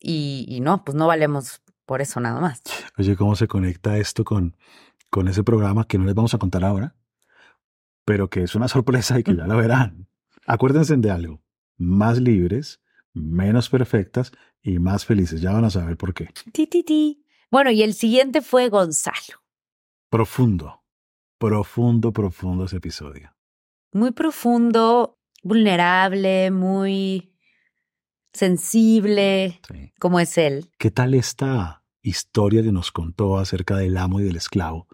y, 0.00 0.44
y 0.48 0.60
no, 0.60 0.84
pues 0.84 0.96
no 0.96 1.06
valemos 1.06 1.62
por 1.86 2.02
eso 2.02 2.20
nada 2.20 2.40
más. 2.40 2.60
Oye, 2.98 3.16
¿cómo 3.16 3.36
se 3.36 3.46
conecta 3.46 3.96
esto 3.96 4.24
con, 4.24 4.56
con 5.10 5.28
ese 5.28 5.44
programa 5.44 5.84
que 5.86 5.98
no 5.98 6.04
les 6.04 6.14
vamos 6.14 6.34
a 6.34 6.38
contar 6.38 6.64
ahora? 6.64 6.96
Pero 8.04 8.28
que 8.28 8.42
es 8.42 8.56
una 8.56 8.66
sorpresa 8.68 9.18
y 9.18 9.22
que 9.22 9.36
ya 9.36 9.46
lo 9.46 9.56
verán. 9.56 10.08
Acuérdense 10.46 10.96
de 10.96 11.10
algo 11.10 11.40
más 11.78 12.20
libres, 12.20 12.80
menos 13.14 13.68
perfectas 13.68 14.32
y 14.62 14.78
más 14.78 15.06
felices. 15.06 15.40
Ya 15.40 15.52
van 15.52 15.64
a 15.64 15.70
saber 15.70 15.96
por 15.96 16.12
qué. 16.12 16.28
Ti, 16.52 16.66
ti, 16.66 16.82
ti. 16.82 17.24
Bueno, 17.50 17.70
y 17.70 17.82
el 17.82 17.94
siguiente 17.94 18.42
fue 18.42 18.68
Gonzalo. 18.68 19.42
Profundo, 20.10 20.82
profundo, 21.38 22.12
profundo 22.12 22.64
ese 22.64 22.76
episodio. 22.76 23.34
Muy 23.92 24.10
profundo, 24.10 25.18
vulnerable, 25.42 26.50
muy 26.50 27.32
sensible, 28.32 29.60
como 29.98 30.20
es 30.20 30.36
él. 30.36 30.70
¿Qué 30.78 30.90
tal 30.90 31.14
esta 31.14 31.82
historia 32.02 32.62
que 32.62 32.72
nos 32.72 32.92
contó 32.92 33.38
acerca 33.38 33.76
del 33.76 33.96
amo 33.96 34.20
y 34.20 34.24
del 34.24 34.36
esclavo? 34.36 34.88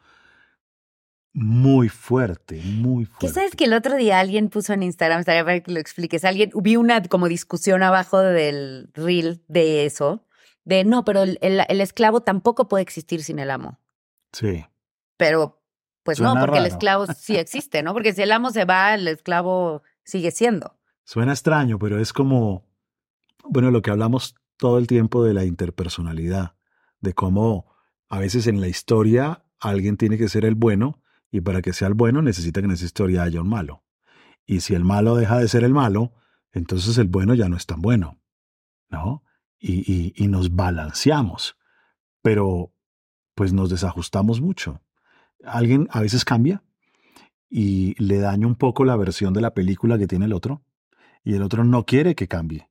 Muy 1.34 1.88
fuerte, 1.88 2.62
muy 2.64 3.04
fuerte. 3.04 3.26
¿Qué 3.26 3.32
sabes 3.32 3.56
que 3.56 3.64
el 3.64 3.74
otro 3.74 3.96
día 3.96 4.20
alguien 4.20 4.48
puso 4.48 4.72
en 4.72 4.84
Instagram, 4.84 5.20
estaría 5.20 5.44
para 5.44 5.60
que 5.60 5.72
lo 5.72 5.80
expliques, 5.80 6.24
alguien, 6.24 6.50
vi 6.54 6.76
una 6.76 7.02
como 7.02 7.28
discusión 7.28 7.82
abajo 7.82 8.20
del 8.20 8.88
reel 8.94 9.42
de 9.48 9.84
eso, 9.84 10.24
de 10.64 10.84
no, 10.84 11.04
pero 11.04 11.24
el, 11.24 11.38
el, 11.40 11.80
esclavo 11.80 12.20
tampoco 12.22 12.68
puede 12.68 12.82
existir 12.82 13.22
sin 13.24 13.40
el 13.40 13.50
amo. 13.50 13.80
Sí. 14.32 14.64
Pero, 15.16 15.60
pues 16.04 16.20
no, 16.20 16.34
porque 16.38 16.58
el 16.58 16.66
esclavo 16.66 17.06
sí 17.06 17.36
existe, 17.36 17.82
¿no? 17.82 17.92
Porque 17.92 18.12
si 18.12 18.22
el 18.22 18.32
amo 18.32 18.50
se 18.50 18.64
va, 18.64 18.94
el 18.94 19.08
esclavo 19.08 19.82
sigue 20.04 20.30
siendo. 20.30 20.78
Suena 21.04 21.32
extraño, 21.32 21.78
pero 21.78 22.00
es 22.00 22.12
como, 22.12 22.64
bueno, 23.42 23.72
lo 23.72 23.82
que 23.82 23.90
hablamos 23.90 24.36
todo 24.56 24.78
el 24.78 24.86
tiempo 24.86 25.24
de 25.24 25.34
la 25.34 25.44
interpersonalidad, 25.44 26.54
de 27.00 27.12
cómo 27.12 27.74
a 28.08 28.20
veces 28.20 28.46
en 28.46 28.60
la 28.60 28.68
historia 28.68 29.44
alguien 29.58 29.96
tiene 29.96 30.16
que 30.16 30.28
ser 30.28 30.44
el 30.44 30.54
bueno, 30.54 31.02
y 31.34 31.40
para 31.40 31.62
que 31.62 31.72
sea 31.72 31.88
el 31.88 31.94
bueno 31.94 32.22
necesita 32.22 32.60
que 32.60 32.66
en 32.66 32.70
esa 32.70 32.84
historia 32.84 33.24
haya 33.24 33.40
un 33.40 33.48
malo. 33.48 33.82
Y 34.46 34.60
si 34.60 34.72
el 34.74 34.84
malo 34.84 35.16
deja 35.16 35.36
de 35.36 35.48
ser 35.48 35.64
el 35.64 35.74
malo, 35.74 36.12
entonces 36.52 36.96
el 36.96 37.08
bueno 37.08 37.34
ya 37.34 37.48
no 37.48 37.56
es 37.56 37.66
tan 37.66 37.82
bueno. 37.82 38.20
¿No? 38.88 39.24
Y, 39.58 40.12
y, 40.14 40.28
nos 40.28 40.54
balanceamos. 40.54 41.56
Pero 42.22 42.72
pues 43.34 43.52
nos 43.52 43.68
desajustamos 43.68 44.40
mucho. 44.40 44.80
Alguien 45.44 45.88
a 45.90 46.00
veces 46.02 46.24
cambia 46.24 46.62
y 47.50 48.00
le 48.00 48.18
daña 48.18 48.46
un 48.46 48.54
poco 48.54 48.84
la 48.84 48.94
versión 48.94 49.32
de 49.32 49.40
la 49.40 49.54
película 49.54 49.98
que 49.98 50.06
tiene 50.06 50.26
el 50.26 50.34
otro. 50.34 50.62
Y 51.24 51.34
el 51.34 51.42
otro 51.42 51.64
no 51.64 51.84
quiere 51.84 52.14
que 52.14 52.28
cambie. 52.28 52.70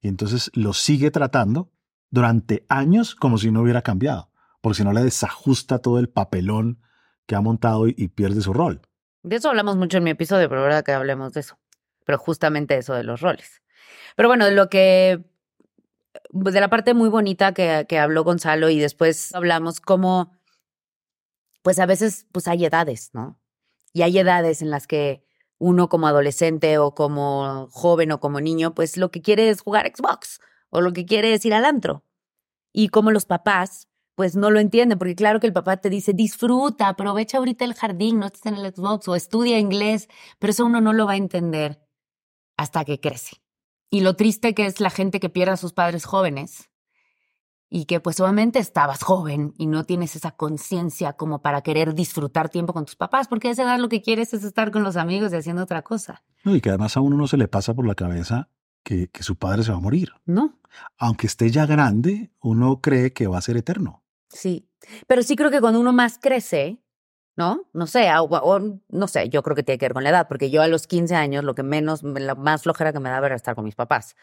Y 0.00 0.08
entonces 0.08 0.50
lo 0.54 0.72
sigue 0.72 1.10
tratando 1.10 1.70
durante 2.10 2.64
años 2.70 3.14
como 3.14 3.36
si 3.36 3.50
no 3.50 3.60
hubiera 3.60 3.82
cambiado. 3.82 4.30
Porque 4.62 4.78
si 4.78 4.84
no 4.84 4.94
le 4.94 5.04
desajusta 5.04 5.80
todo 5.80 5.98
el 5.98 6.08
papelón 6.08 6.80
que 7.30 7.36
ha 7.36 7.40
montado 7.40 7.86
y, 7.86 8.08
pierde 8.08 8.40
su 8.40 8.52
rol. 8.52 8.82
De 9.22 9.36
eso 9.36 9.50
hablamos 9.50 9.76
mucho 9.76 9.98
en 9.98 10.02
mi 10.02 10.10
episodio, 10.10 10.48
pero 10.48 10.62
verdad 10.62 10.82
que 10.82 10.90
hablemos 10.90 11.32
de 11.32 11.40
eso. 11.40 11.60
Pero 12.04 12.18
justamente 12.18 12.76
eso 12.76 12.92
de 12.92 13.04
los 13.04 13.20
roles. 13.20 13.62
Pero 14.16 14.28
bueno, 14.28 14.46
de 14.46 14.50
lo 14.50 14.68
que. 14.68 15.24
de 16.30 16.60
la 16.60 16.68
parte 16.68 16.92
muy 16.92 17.08
bonita 17.08 17.54
que, 17.54 17.98
habló 18.00 18.24
Gonzalo 18.24 18.68
y 18.68 18.80
después 18.80 19.32
hablamos 19.32 19.80
como. 19.80 20.32
Pues 21.62 21.78
a 21.78 21.86
veces, 21.86 22.26
pues 22.32 22.48
hay 22.48 22.64
edades, 22.64 23.10
¿no? 23.12 23.38
Y 23.92 24.02
hay 24.02 24.18
edades 24.18 24.60
en 24.60 24.70
las 24.70 24.88
que 24.88 25.24
uno 25.58 25.88
como 25.88 26.08
adolescente 26.08 26.78
o 26.78 26.96
como 26.96 27.68
joven 27.70 28.10
o 28.10 28.18
como 28.18 28.40
niño, 28.40 28.74
pues 28.74 28.96
lo 28.96 29.12
que 29.12 29.22
quiere 29.22 29.50
es 29.50 29.60
jugar 29.60 29.86
Xbox 29.94 30.40
o 30.70 30.80
lo 30.80 30.92
que 30.92 31.06
quiere 31.06 31.32
es 31.32 31.44
ir 31.44 31.54
al 31.54 31.64
antro. 31.64 32.04
Y 32.72 32.88
como 32.88 33.12
los 33.12 33.24
papás, 33.24 33.89
pues 34.14 34.36
no 34.36 34.50
lo 34.50 34.60
entiende, 34.60 34.96
porque 34.96 35.14
claro 35.14 35.40
que 35.40 35.46
el 35.46 35.52
papá 35.52 35.78
te 35.78 35.90
dice, 35.90 36.12
disfruta, 36.12 36.88
aprovecha 36.88 37.38
ahorita 37.38 37.64
el 37.64 37.74
jardín, 37.74 38.18
no 38.18 38.26
estés 38.26 38.46
en 38.46 38.54
el 38.54 38.74
Xbox 38.74 39.08
o 39.08 39.14
estudia 39.14 39.58
inglés, 39.58 40.08
pero 40.38 40.50
eso 40.50 40.66
uno 40.66 40.80
no 40.80 40.92
lo 40.92 41.06
va 41.06 41.12
a 41.12 41.16
entender 41.16 41.80
hasta 42.56 42.84
que 42.84 43.00
crece. 43.00 43.42
Y 43.90 44.00
lo 44.00 44.14
triste 44.16 44.54
que 44.54 44.66
es 44.66 44.80
la 44.80 44.90
gente 44.90 45.20
que 45.20 45.30
pierde 45.30 45.52
a 45.52 45.56
sus 45.56 45.72
padres 45.72 46.04
jóvenes 46.04 46.70
y 47.70 47.84
que 47.84 48.00
pues 48.00 48.20
obviamente 48.20 48.58
estabas 48.58 49.02
joven 49.02 49.54
y 49.56 49.66
no 49.66 49.84
tienes 49.84 50.16
esa 50.16 50.32
conciencia 50.32 51.14
como 51.14 51.40
para 51.40 51.62
querer 51.62 51.94
disfrutar 51.94 52.48
tiempo 52.48 52.72
con 52.72 52.84
tus 52.84 52.96
papás, 52.96 53.28
porque 53.28 53.48
a 53.48 53.52
esa 53.52 53.62
edad 53.62 53.78
lo 53.78 53.88
que 53.88 54.02
quieres 54.02 54.34
es 54.34 54.44
estar 54.44 54.72
con 54.72 54.82
los 54.82 54.96
amigos 54.96 55.32
y 55.32 55.36
haciendo 55.36 55.62
otra 55.62 55.82
cosa. 55.82 56.22
No, 56.44 56.54
y 56.54 56.60
que 56.60 56.68
además 56.68 56.96
a 56.96 57.00
uno 57.00 57.16
no 57.16 57.26
se 57.28 57.36
le 57.36 57.48
pasa 57.48 57.72
por 57.72 57.86
la 57.86 57.94
cabeza 57.94 58.48
que, 58.82 59.08
que 59.08 59.22
su 59.22 59.36
padre 59.36 59.62
se 59.62 59.70
va 59.70 59.78
a 59.78 59.80
morir. 59.80 60.10
No. 60.26 60.58
Aunque 60.98 61.26
esté 61.26 61.50
ya 61.50 61.66
grande, 61.66 62.30
uno 62.40 62.80
cree 62.80 63.12
que 63.12 63.26
va 63.26 63.38
a 63.38 63.42
ser 63.42 63.56
eterno. 63.56 64.02
Sí, 64.28 64.68
pero 65.06 65.22
sí 65.22 65.36
creo 65.36 65.50
que 65.50 65.60
cuando 65.60 65.80
uno 65.80 65.92
más 65.92 66.18
crece, 66.18 66.82
¿no? 67.36 67.68
No 67.72 67.86
sé, 67.86 68.08
o, 68.16 68.60
no 68.88 69.08
sé, 69.08 69.28
yo 69.28 69.42
creo 69.42 69.56
que 69.56 69.62
tiene 69.62 69.78
que 69.78 69.86
ver 69.86 69.94
con 69.94 70.04
la 70.04 70.10
edad, 70.10 70.28
porque 70.28 70.50
yo 70.50 70.62
a 70.62 70.68
los 70.68 70.86
15 70.86 71.14
años 71.14 71.44
lo 71.44 71.54
que 71.54 71.62
menos, 71.62 72.02
la 72.02 72.34
más 72.34 72.62
flojera 72.62 72.92
que 72.92 73.00
me 73.00 73.10
daba 73.10 73.26
era 73.26 73.36
estar 73.36 73.54
con 73.54 73.64
mis 73.64 73.74
papás. 73.74 74.16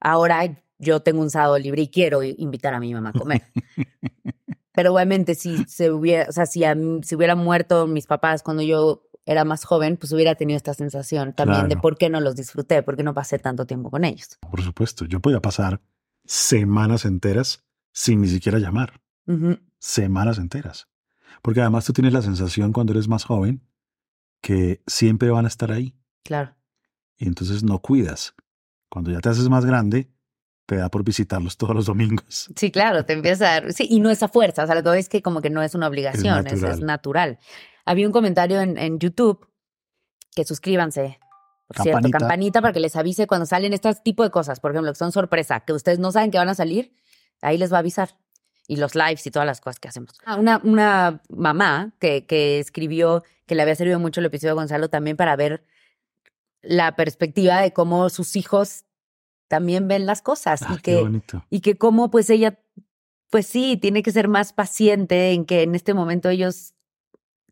Ahora 0.00 0.42
yo 0.78 1.00
tengo 1.00 1.20
un 1.20 1.30
sábado 1.30 1.58
libre 1.58 1.82
y 1.82 1.88
quiero 1.88 2.22
invitar 2.22 2.74
a 2.74 2.80
mi 2.80 2.94
mamá 2.94 3.10
a 3.10 3.18
comer. 3.18 3.42
Pero 4.72 4.94
obviamente 4.94 5.34
si 5.34 5.64
se 5.64 5.90
hubiera, 5.90 6.28
o 6.28 6.32
sea, 6.32 6.46
si, 6.46 6.62
si 7.02 7.16
hubiera 7.16 7.34
muerto 7.34 7.88
mis 7.88 8.06
papás 8.06 8.44
cuando 8.44 8.62
yo 8.62 9.07
era 9.28 9.44
más 9.44 9.64
joven, 9.64 9.96
pues 9.96 10.12
hubiera 10.12 10.34
tenido 10.34 10.56
esta 10.56 10.74
sensación 10.74 11.34
también 11.34 11.68
de 11.68 11.76
por 11.76 11.98
qué 11.98 12.08
no 12.08 12.20
los 12.20 12.34
disfruté, 12.34 12.82
por 12.82 12.96
qué 12.96 13.02
no 13.02 13.12
pasé 13.12 13.38
tanto 13.38 13.66
tiempo 13.66 13.90
con 13.90 14.04
ellos. 14.04 14.38
Por 14.50 14.62
supuesto, 14.62 15.04
yo 15.04 15.20
podía 15.20 15.40
pasar 15.40 15.80
semanas 16.24 17.04
enteras 17.04 17.64
sin 17.92 18.22
ni 18.22 18.28
siquiera 18.28 18.58
llamar 18.58 19.00
semanas 19.78 20.38
enteras. 20.38 20.88
Porque 21.42 21.60
además 21.60 21.84
tú 21.84 21.92
tienes 21.92 22.12
la 22.12 22.22
sensación 22.22 22.72
cuando 22.72 22.92
eres 22.92 23.08
más 23.08 23.24
joven 23.24 23.62
que 24.40 24.82
siempre 24.86 25.30
van 25.30 25.44
a 25.44 25.48
estar 25.48 25.70
ahí. 25.70 25.94
Claro. 26.24 26.54
Y 27.16 27.26
entonces 27.26 27.62
no 27.62 27.80
cuidas. 27.80 28.34
Cuando 28.88 29.10
ya 29.10 29.20
te 29.20 29.28
haces 29.28 29.48
más 29.48 29.64
grande, 29.64 30.10
te 30.66 30.76
da 30.76 30.88
por 30.90 31.04
visitarlos 31.04 31.56
todos 31.56 31.74
los 31.74 31.86
domingos. 31.86 32.50
Sí, 32.56 32.70
claro, 32.70 33.04
te 33.04 33.14
empieza 33.14 33.46
a 33.46 33.60
dar, 33.60 33.72
sí, 33.72 33.86
y 33.88 34.00
no 34.00 34.10
es 34.10 34.22
a 34.22 34.28
fuerza, 34.28 34.64
o 34.64 34.66
sea, 34.66 34.74
lo 34.74 34.82
que 34.82 34.98
es 34.98 35.08
que 35.08 35.22
como 35.22 35.40
que 35.40 35.50
no 35.50 35.62
es 35.62 35.74
una 35.74 35.88
obligación, 35.88 36.46
es, 36.46 36.54
natural. 36.54 36.72
es 36.72 36.80
natural. 36.80 37.38
Había 37.88 38.06
un 38.06 38.12
comentario 38.12 38.60
en, 38.60 38.76
en 38.78 38.98
YouTube 38.98 39.46
que 40.34 40.44
suscríbanse, 40.44 41.18
por 41.66 41.82
cierto, 41.82 42.08
Campanita. 42.10 42.60
para 42.60 42.72
que 42.72 42.80
les 42.80 42.96
avise 42.96 43.26
cuando 43.26 43.46
salen 43.46 43.72
estas 43.72 44.02
tipo 44.02 44.22
de 44.22 44.30
cosas, 44.30 44.60
por 44.60 44.70
ejemplo, 44.70 44.92
que 44.92 44.98
son 44.98 45.12
sorpresa, 45.12 45.60
que 45.60 45.72
ustedes 45.72 45.98
no 45.98 46.12
saben 46.12 46.30
que 46.30 46.38
van 46.38 46.48
a 46.48 46.54
salir, 46.54 46.94
ahí 47.42 47.58
les 47.58 47.72
va 47.72 47.76
a 47.76 47.80
avisar. 47.80 48.16
Y 48.66 48.76
los 48.76 48.94
lives 48.94 49.26
y 49.26 49.30
todas 49.30 49.46
las 49.46 49.60
cosas 49.62 49.80
que 49.80 49.88
hacemos. 49.88 50.12
Ah, 50.26 50.36
Una, 50.36 50.60
una 50.62 51.22
mamá 51.30 51.94
que, 51.98 52.26
que 52.26 52.58
escribió 52.58 53.24
que 53.46 53.54
le 53.54 53.62
había 53.62 53.74
servido 53.74 53.98
mucho 53.98 54.20
el 54.20 54.26
episodio 54.26 54.50
de 54.50 54.60
Gonzalo 54.60 54.90
también 54.90 55.16
para 55.16 55.34
ver 55.36 55.64
la 56.60 56.94
perspectiva 56.94 57.60
de 57.62 57.72
cómo 57.72 58.10
sus 58.10 58.36
hijos 58.36 58.84
también 59.48 59.88
ven 59.88 60.04
las 60.04 60.20
cosas 60.20 60.60
Ah, 60.62 60.74
y 60.74 60.82
que 60.82 61.00
bonito. 61.00 61.44
y 61.48 61.60
que 61.60 61.78
cómo 61.78 62.10
pues 62.10 62.28
ella, 62.28 62.58
pues 63.30 63.46
sí, 63.46 63.78
tiene 63.78 64.02
que 64.02 64.12
ser 64.12 64.28
más 64.28 64.52
paciente 64.52 65.32
en 65.32 65.46
que 65.46 65.62
en 65.62 65.74
este 65.74 65.94
momento 65.94 66.28
ellos 66.28 66.74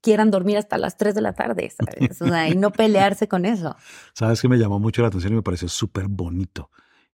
quieran 0.02 0.30
dormir 0.30 0.58
hasta 0.58 0.78
las 0.78 0.96
3 0.96 1.14
de 1.14 1.20
la 1.20 1.32
tarde, 1.34 1.70
¿sabes? 1.70 2.20
O 2.22 2.26
sea, 2.26 2.48
y 2.48 2.56
no 2.56 2.70
pelearse 2.72 3.28
con 3.28 3.44
eso. 3.44 3.76
Sabes 4.14 4.40
que 4.40 4.48
me 4.48 4.58
llamó 4.58 4.78
mucho 4.78 5.02
la 5.02 5.08
atención 5.08 5.32
y 5.32 5.36
me 5.36 5.42
pareció 5.42 5.68
súper 5.68 6.06
bonito. 6.08 6.70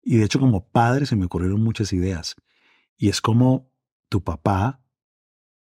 Y 0.02 0.18
de 0.18 0.26
hecho, 0.26 0.40
como 0.40 0.68
padre, 0.70 1.06
se 1.06 1.16
me 1.16 1.26
ocurrieron 1.26 1.62
muchas 1.64 1.92
ideas. 1.94 2.36
Y 2.98 3.10
es 3.10 3.20
como 3.22 3.70
tu 4.10 4.24
papá 4.24 4.82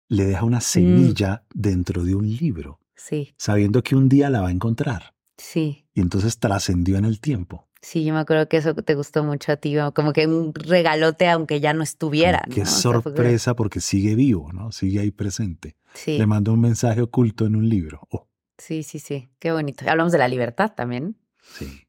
le 0.07 0.25
deja 0.25 0.41
Mm. 0.43 0.47
una 0.47 0.61
semilla 0.61 1.45
dentro 1.53 2.03
de 2.03 2.15
un 2.15 2.27
libro, 2.29 2.79
Sí, 2.95 3.33
sabiendo 3.37 3.81
que 3.83 3.95
un 3.95 4.09
día 4.09 4.29
la 4.29 4.41
va 4.41 4.49
a 4.49 4.51
encontrar. 4.51 5.13
sí. 5.37 5.85
Y 5.93 6.01
entonces 6.01 6.39
trascendió 6.39 6.97
en 6.97 7.05
el 7.05 7.19
tiempo. 7.21 7.68
Sí, 7.81 8.03
yo 8.03 8.13
me 8.13 8.19
acuerdo 8.19 8.49
que 8.49 8.57
eso 8.57 8.73
te 8.75 8.93
gustó 8.95 9.23
mucho 9.23 9.53
a 9.53 9.55
ti, 9.57 9.75
como 9.95 10.11
que 10.11 10.27
un 10.27 10.53
regalote 10.53 11.29
aunque 11.29 11.61
ya 11.61 11.73
no 11.73 11.81
estuviera. 11.83 12.43
Qué 12.49 12.61
¿no? 12.61 12.63
O 12.63 12.65
sea, 12.65 12.91
fue 13.01 13.13
que- 13.13 13.17
sorpresa 13.17 13.55
porque 13.55 13.79
sigue 13.79 14.15
vivo, 14.15 14.51
¿no? 14.51 14.71
Sigue 14.71 14.99
ahí 14.99 15.11
presente. 15.11 15.77
Sí, 15.93 16.17
Le 16.17 16.25
manda 16.27 16.51
un 16.51 16.59
mensaje 16.61 17.01
oculto 17.01 17.45
en 17.45 17.55
un 17.55 17.67
libro. 17.69 18.01
Oh, 18.11 18.27
sí, 18.57 18.83
sí, 18.83 18.99
sí, 18.99 19.29
qué 19.39 19.51
bonito. 19.53 19.85
Hablamos 19.89 20.11
de 20.11 20.17
la 20.19 20.27
libertad 20.27 20.73
también. 20.75 21.15
sí. 21.41 21.85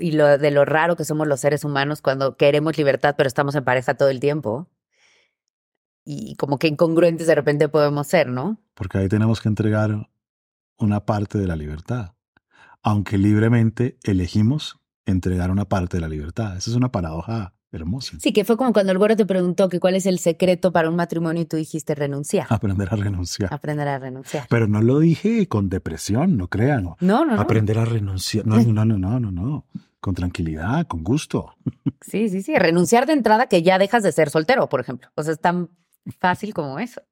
Y 0.00 0.12
lo, 0.12 0.38
de 0.38 0.52
lo 0.52 0.64
raro 0.64 0.94
que 0.94 1.04
somos 1.04 1.26
los 1.26 1.40
seres 1.40 1.64
humanos 1.64 2.02
cuando 2.02 2.36
queremos 2.36 2.78
libertad, 2.78 3.16
pero 3.18 3.26
estamos 3.26 3.56
en 3.56 3.64
pareja 3.64 3.94
todo 3.94 4.10
el 4.10 4.20
tiempo. 4.20 4.68
Y 6.04 6.36
como 6.36 6.58
que 6.58 6.68
incongruentes 6.68 7.26
de 7.26 7.34
repente 7.34 7.68
podemos 7.68 8.06
ser, 8.06 8.28
¿no? 8.28 8.60
Porque 8.74 8.98
ahí 8.98 9.08
tenemos 9.08 9.40
que 9.40 9.48
entregar 9.48 10.08
una 10.78 11.04
parte 11.04 11.36
de 11.38 11.48
la 11.48 11.56
libertad. 11.56 12.12
Aunque 12.82 13.18
libremente 13.18 13.98
elegimos 14.04 14.77
entregar 15.10 15.50
una 15.50 15.64
parte 15.64 15.96
de 15.96 16.00
la 16.02 16.08
libertad. 16.08 16.56
Esa 16.56 16.70
es 16.70 16.76
una 16.76 16.92
paradoja 16.92 17.54
hermosa. 17.72 18.16
Sí, 18.20 18.32
que 18.32 18.44
fue 18.44 18.56
como 18.56 18.72
cuando 18.72 18.92
el 18.92 18.98
güero 18.98 19.16
te 19.16 19.26
preguntó 19.26 19.68
que 19.68 19.80
cuál 19.80 19.94
es 19.94 20.06
el 20.06 20.18
secreto 20.18 20.72
para 20.72 20.88
un 20.88 20.96
matrimonio 20.96 21.42
y 21.42 21.46
tú 21.46 21.56
dijiste 21.56 21.94
renunciar. 21.94 22.46
Aprender 22.50 22.88
a 22.90 22.96
renunciar. 22.96 23.52
Aprender 23.52 23.88
a 23.88 23.98
renunciar. 23.98 24.46
Pero 24.48 24.66
no 24.68 24.80
lo 24.80 24.98
dije 25.00 25.46
con 25.48 25.68
depresión, 25.68 26.36
no 26.36 26.48
crean. 26.48 26.84
No, 26.84 26.96
no, 27.00 27.24
no. 27.24 27.40
Aprender 27.40 27.78
a 27.78 27.84
renunciar. 27.84 28.46
No, 28.46 28.56
no, 28.56 28.84
no, 28.84 28.98
no, 28.98 29.20
no, 29.20 29.30
no. 29.30 29.66
Con 30.00 30.14
tranquilidad, 30.14 30.86
con 30.86 31.02
gusto. 31.02 31.54
Sí, 32.00 32.28
sí, 32.28 32.42
sí. 32.42 32.54
Renunciar 32.56 33.06
de 33.06 33.14
entrada 33.14 33.46
que 33.46 33.62
ya 33.62 33.78
dejas 33.78 34.02
de 34.02 34.12
ser 34.12 34.30
soltero, 34.30 34.68
por 34.68 34.80
ejemplo. 34.80 35.10
O 35.16 35.22
sea, 35.22 35.32
es 35.32 35.40
tan 35.40 35.70
fácil 36.20 36.54
como 36.54 36.78
eso. 36.78 37.02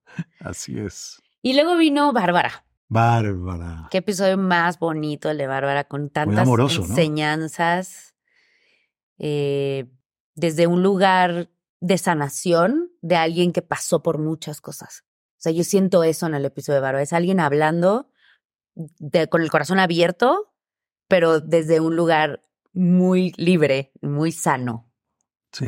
Así 0.41 0.79
es. 0.79 1.21
Y 1.43 1.55
luego 1.55 1.77
vino 1.77 2.13
Bárbara. 2.13 2.66
Bárbara. 2.89 3.89
Qué 3.91 3.99
episodio 3.99 4.39
más 4.39 4.79
bonito 4.79 5.29
el 5.31 5.39
de 5.39 5.47
Bárbara, 5.47 5.85
con 5.85 6.11
tantas 6.11 6.39
amoroso, 6.39 6.83
¿no? 6.83 6.87
enseñanzas. 6.89 8.15
eh, 9.19 9.87
desde 10.35 10.67
un 10.67 10.83
lugar 10.83 11.49
de 11.81 11.97
sanación 11.99 12.91
de 13.01 13.17
alguien 13.17 13.53
que 13.53 13.63
pasó 13.63 14.03
por 14.03 14.19
muchas 14.19 14.61
cosas. 14.61 15.05
O 15.33 15.39
sea, 15.39 15.53
yo 15.53 15.65
siento 15.65 16.05
eso 16.05 16.27
en 16.27 16.35
el 16.35 16.45
episodio 16.45 16.75
de 16.77 16.81
Bárbara. 16.83 17.03
Es 17.03 17.15
alguien 17.15 17.41
hablando 17.41 18.11
de- 18.75 19.29
con 19.29 19.41
el 19.41 19.51
corazón 19.51 19.79
abierto, 19.79 20.53
pero 21.09 21.41
desde 21.41 21.81
un 21.81 21.97
lugar 21.97 22.45
muy 22.75 23.33
libre, 23.39 23.93
muy 24.03 24.33
sano. 24.33 24.93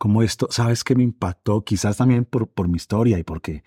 Como 0.00 0.22
esto, 0.22 0.48
¿sabes 0.50 0.82
qué 0.82 0.94
me 0.94 1.02
impactó? 1.02 1.62
Quizás 1.62 1.98
también 1.98 2.24
por, 2.24 2.48
por 2.48 2.68
mi 2.68 2.76
historia 2.76 3.18
y 3.18 3.22
porque, 3.22 3.64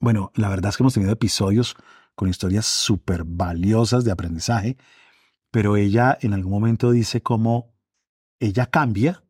bueno, 0.00 0.32
la 0.34 0.48
verdad 0.48 0.70
es 0.70 0.78
que 0.78 0.82
hemos 0.82 0.94
tenido 0.94 1.12
episodios 1.12 1.76
con 2.14 2.30
historias 2.30 2.64
súper 2.64 3.24
valiosas 3.26 4.02
de 4.02 4.10
aprendizaje, 4.10 4.78
pero 5.50 5.76
ella 5.76 6.16
en 6.22 6.32
algún 6.32 6.52
momento 6.52 6.90
dice 6.90 7.20
cómo 7.22 7.74
ella 8.40 8.64
cambia 8.64 9.22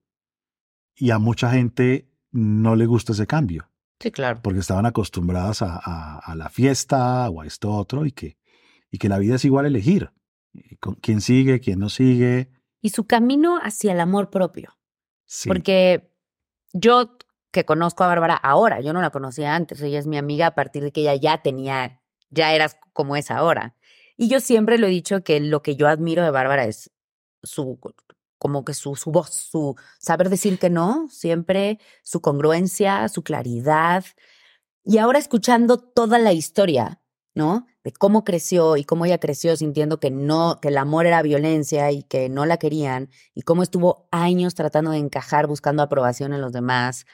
y 0.94 1.10
a 1.10 1.18
mucha 1.18 1.50
gente 1.50 2.08
no 2.30 2.76
le 2.76 2.86
gusta 2.86 3.14
ese 3.14 3.26
cambio, 3.26 3.68
Sí, 3.98 4.12
claro. 4.12 4.38
porque 4.40 4.60
estaban 4.60 4.86
acostumbradas 4.86 5.62
a, 5.62 5.74
a- 5.82 6.18
a 6.20 6.34
la 6.36 6.50
fiesta 6.50 7.28
o 7.30 7.40
a 7.40 7.46
esto 7.46 7.72
otro 7.74 8.06
y 8.06 8.12
que, 8.12 8.38
y 8.92 8.98
que 8.98 9.08
la 9.08 9.18
vida 9.18 9.34
es 9.34 9.44
igual 9.44 9.66
elegir. 9.66 10.12
Y 10.52 10.76
con 10.76 10.94
quién 10.94 11.20
sigue, 11.20 11.58
quién 11.58 11.80
no 11.80 11.88
sigue. 11.88 12.48
Y 12.80 12.90
su 12.90 13.06
camino 13.08 13.58
hacia 13.60 13.92
el 13.92 13.98
amor 14.00 14.30
propio. 14.30 14.78
Sí. 15.26 15.48
Porque 15.48 16.12
yo 16.72 17.16
que 17.50 17.64
conozco 17.64 18.04
a 18.04 18.08
Bárbara 18.08 18.34
ahora, 18.34 18.80
yo 18.80 18.92
no 18.92 19.00
la 19.00 19.10
conocía 19.10 19.54
antes, 19.54 19.80
ella 19.80 19.98
es 19.98 20.06
mi 20.06 20.18
amiga 20.18 20.48
a 20.48 20.54
partir 20.54 20.82
de 20.82 20.92
que 20.92 21.00
ella 21.00 21.14
ya 21.14 21.42
tenía, 21.42 22.00
ya 22.30 22.52
eras 22.52 22.76
como 22.92 23.16
es 23.16 23.30
ahora. 23.30 23.74
Y 24.16 24.28
yo 24.28 24.40
siempre 24.40 24.78
lo 24.78 24.86
he 24.86 24.90
dicho 24.90 25.22
que 25.22 25.40
lo 25.40 25.62
que 25.62 25.76
yo 25.76 25.88
admiro 25.88 26.22
de 26.24 26.30
Bárbara 26.30 26.64
es 26.64 26.90
su, 27.42 27.78
como 28.38 28.64
que 28.64 28.74
su, 28.74 28.96
su 28.96 29.10
voz, 29.10 29.30
su 29.30 29.76
saber 29.98 30.28
decir 30.28 30.58
que 30.58 30.70
no, 30.70 31.08
siempre, 31.08 31.78
su 32.02 32.20
congruencia, 32.20 33.08
su 33.08 33.22
claridad. 33.22 34.04
Y 34.84 34.98
ahora 34.98 35.18
escuchando 35.18 35.78
toda 35.78 36.18
la 36.18 36.32
historia, 36.32 36.97
¿no? 37.38 37.66
De 37.84 37.92
cómo 37.92 38.24
creció 38.24 38.76
y 38.76 38.84
cómo 38.84 39.06
ella 39.06 39.18
creció 39.18 39.56
sintiendo 39.56 40.00
que 40.00 40.10
no, 40.10 40.58
que 40.60 40.68
el 40.68 40.76
amor 40.76 41.06
era 41.06 41.22
violencia 41.22 41.90
y 41.92 42.02
que 42.02 42.28
no 42.28 42.44
la 42.46 42.56
querían, 42.58 43.08
y 43.32 43.42
cómo 43.42 43.62
estuvo 43.62 44.08
años 44.10 44.54
tratando 44.54 44.90
de 44.90 44.98
encajar, 44.98 45.46
buscando 45.46 45.82
aprobación 45.82 46.32
en 46.32 46.40
los 46.40 46.52
demás, 46.52 47.06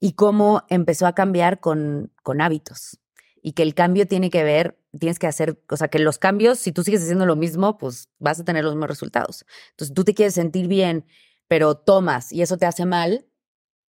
y 0.00 0.12
cómo 0.12 0.62
empezó 0.68 1.06
a 1.06 1.14
cambiar 1.14 1.58
con, 1.60 2.12
con 2.22 2.40
hábitos. 2.40 2.98
Y 3.42 3.52
que 3.52 3.62
el 3.62 3.74
cambio 3.74 4.06
tiene 4.06 4.30
que 4.30 4.44
ver, 4.44 4.78
tienes 4.98 5.18
que 5.18 5.26
hacer, 5.26 5.60
o 5.68 5.76
sea, 5.76 5.88
que 5.88 5.98
los 5.98 6.18
cambios, 6.18 6.58
si 6.58 6.70
tú 6.72 6.82
sigues 6.84 7.02
haciendo 7.02 7.26
lo 7.26 7.36
mismo, 7.36 7.76
pues 7.76 8.08
vas 8.18 8.40
a 8.40 8.44
tener 8.44 8.64
los 8.64 8.74
mismos 8.74 8.88
resultados. 8.88 9.44
Entonces, 9.70 9.94
tú 9.94 10.04
te 10.04 10.14
quieres 10.14 10.34
sentir 10.34 10.68
bien, 10.68 11.04
pero 11.48 11.76
tomas 11.76 12.32
y 12.32 12.42
eso 12.42 12.56
te 12.56 12.66
hace 12.66 12.86
mal, 12.86 13.26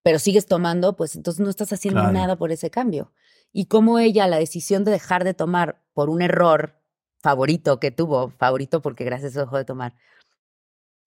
pero 0.02 0.18
sigues 0.18 0.46
tomando, 0.46 0.96
pues 0.96 1.16
entonces 1.16 1.40
no 1.40 1.50
estás 1.50 1.72
haciendo 1.72 2.00
Claro. 2.00 2.12
nada 2.14 2.36
por 2.36 2.50
ese 2.52 2.70
cambio. 2.70 3.12
Y 3.52 3.66
cómo 3.66 3.98
ella, 3.98 4.26
la 4.26 4.38
decisión 4.38 4.84
de 4.84 4.92
dejar 4.92 5.24
de 5.24 5.34
tomar 5.34 5.82
por 5.94 6.10
un 6.10 6.22
error 6.22 6.80
favorito 7.20 7.80
que 7.80 7.90
tuvo, 7.90 8.30
favorito 8.30 8.82
porque 8.82 9.04
gracias 9.04 9.30
a 9.30 9.32
eso 9.32 9.40
dejó 9.40 9.56
de 9.56 9.64
tomar, 9.64 9.94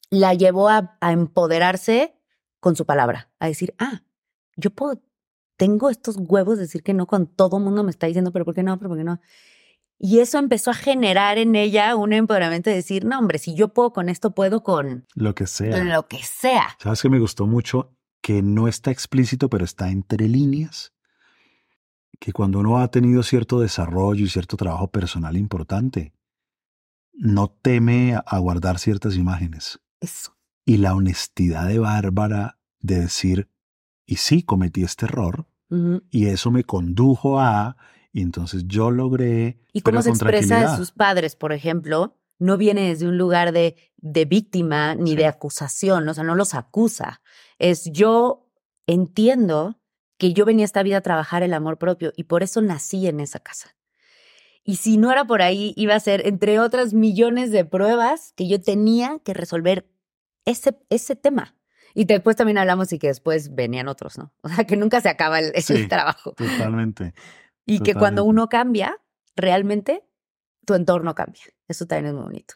la 0.10 0.34
llevó 0.34 0.70
a, 0.70 0.98
a 1.00 1.12
empoderarse 1.12 2.16
con 2.60 2.76
su 2.76 2.86
palabra, 2.86 3.32
a 3.40 3.48
decir, 3.48 3.74
ah, 3.80 4.04
yo 4.56 4.72
puedo, 4.72 5.02
tengo 5.58 5.90
estos 5.90 6.18
huevos 6.18 6.58
de 6.58 6.64
decir 6.64 6.84
que 6.84 6.94
no 6.94 7.08
con 7.08 7.28
todo 7.28 7.60
mundo 7.60 7.84
me 7.84 7.92
está 7.92 8.08
diciendo, 8.08 8.32
pero 8.32 8.46
¿por 8.46 8.54
qué 8.54 8.64
no? 8.64 8.78
¿Pero 8.78 8.90
por 8.90 8.98
qué 8.98 9.04
no? 9.04 9.20
Y 10.04 10.20
eso 10.20 10.40
empezó 10.40 10.72
a 10.72 10.74
generar 10.74 11.38
en 11.38 11.56
ella 11.56 11.96
un 11.96 12.12
empoderamiento 12.12 12.72
de 12.72 12.78
decir, 12.78 13.06
no, 13.06 13.20
hombre, 13.20 13.38
si 13.38 13.54
yo 13.54 13.68
puedo 13.68 13.94
con 13.94 14.10
esto, 14.10 14.32
puedo 14.32 14.64
con 14.64 15.06
Lo 15.14 15.36
que 15.36 15.46
sea. 15.46 15.84
lo 15.84 16.08
que 16.08 16.24
sea. 16.24 16.76
¿Sabes 16.80 17.04
que 17.04 17.10
me 17.10 17.20
gustó 17.20 17.46
mucho? 17.46 17.96
Que 18.20 18.42
no 18.42 18.68
está 18.68 18.90
explícito, 18.90 19.48
pero 19.48 19.64
está 19.64 19.92
entre 19.92 20.28
líneas. 20.28 20.94
Que 22.20 22.34
cuando 22.34 22.60
uno 22.60 22.80
ha 22.80 22.90
tenido 22.90 23.24
cierto 23.24 23.60
desarrollo 23.60 24.26
y 24.26 24.30
cierto 24.30 24.58
trabajo 24.58 24.90
personal 24.92 25.38
importante, 25.38 26.14
no 27.14 27.50
teme 27.50 28.16
a 28.26 28.38
guardar 28.40 28.80
ciertas 28.80 29.16
imágenes. 29.16 29.80
Eso. 30.00 30.38
Y 30.66 30.78
la 30.78 30.94
honestidad 30.96 31.68
de 31.68 31.80
Bárbara 31.80 32.60
de 32.80 33.02
decir, 33.02 33.50
y 34.06 34.18
sí, 34.18 34.44
cometí 34.44 34.84
este 34.84 35.06
error, 35.06 35.48
y 36.10 36.26
eso 36.26 36.52
me 36.52 36.66
condujo 36.66 37.40
a, 37.40 37.78
y 38.12 38.22
entonces 38.22 38.66
yo 38.68 38.92
logré. 38.92 39.62
Y 39.72 39.82
cómo 39.82 40.02
se 40.02 40.10
expresa 40.10 40.60
de 40.70 40.76
sus 40.76 40.92
padres, 40.92 41.38
por 41.38 41.54
ejemplo, 41.54 42.18
no 42.40 42.58
viene 42.58 42.90
desde 42.90 43.08
un 43.08 43.18
lugar 43.18 43.54
de, 43.54 43.78
de 43.98 44.26
víctima 44.26 44.96
ni 44.96 45.12
Sí. 45.12 45.16
de 45.16 45.28
acusación, 45.28 46.10
o 46.10 46.14
sea, 46.14 46.26
no 46.26 46.36
los 46.36 46.56
acusa. 46.56 47.22
Es 47.58 47.86
yo 47.94 48.50
entiendo 48.86 49.80
que 50.22 50.34
yo 50.34 50.46
venía 50.46 50.66
a 50.66 50.66
esta 50.66 50.84
vida 50.84 50.98
a 50.98 51.02
trabajar 51.02 51.42
el 51.42 51.52
amor 51.52 51.80
propio 51.80 52.14
y 52.16 52.26
por 52.26 52.44
eso 52.44 52.62
nací 52.62 53.08
en 53.08 53.20
esa 53.20 53.40
casa. 53.40 53.76
Y 54.64 54.76
si 54.76 54.98
no 54.98 55.12
era 55.12 55.26
por 55.26 55.42
ahí, 55.42 55.74
iba 55.76 55.96
a 55.96 56.00
ser, 56.00 56.28
entre 56.28 56.60
otras 56.60 56.94
millones 56.94 57.50
de 57.50 57.66
pruebas, 57.66 58.32
que 58.38 58.48
yo 58.48 58.62
tenía 58.62 59.18
que 59.26 59.34
resolver 59.34 59.90
ese, 60.46 60.78
ese 60.92 61.16
tema. 61.16 61.56
Y 61.96 62.06
después 62.06 62.36
también 62.36 62.60
hablamos 62.60 62.94
y 62.94 63.00
que 63.00 63.08
después 63.08 63.56
venían 63.56 63.88
otros, 63.88 64.20
¿no? 64.20 64.32
O 64.44 64.50
sea, 64.50 64.64
que 64.66 64.78
nunca 64.78 65.02
se 65.02 65.10
acaba 65.10 65.40
el, 65.40 65.60
Sí. 65.60 65.88
trabajo. 65.88 66.34
Totalmente. 66.34 67.16
Y 67.66 67.80
que 67.80 67.96
cuando 67.96 68.24
uno 68.24 68.48
cambia, 68.48 69.00
realmente 69.36 70.04
tu 70.68 70.76
entorno 70.76 71.16
cambia. 71.16 71.46
Eso 71.68 71.88
también 71.88 72.08
es 72.08 72.14
muy 72.14 72.24
bonito. 72.26 72.56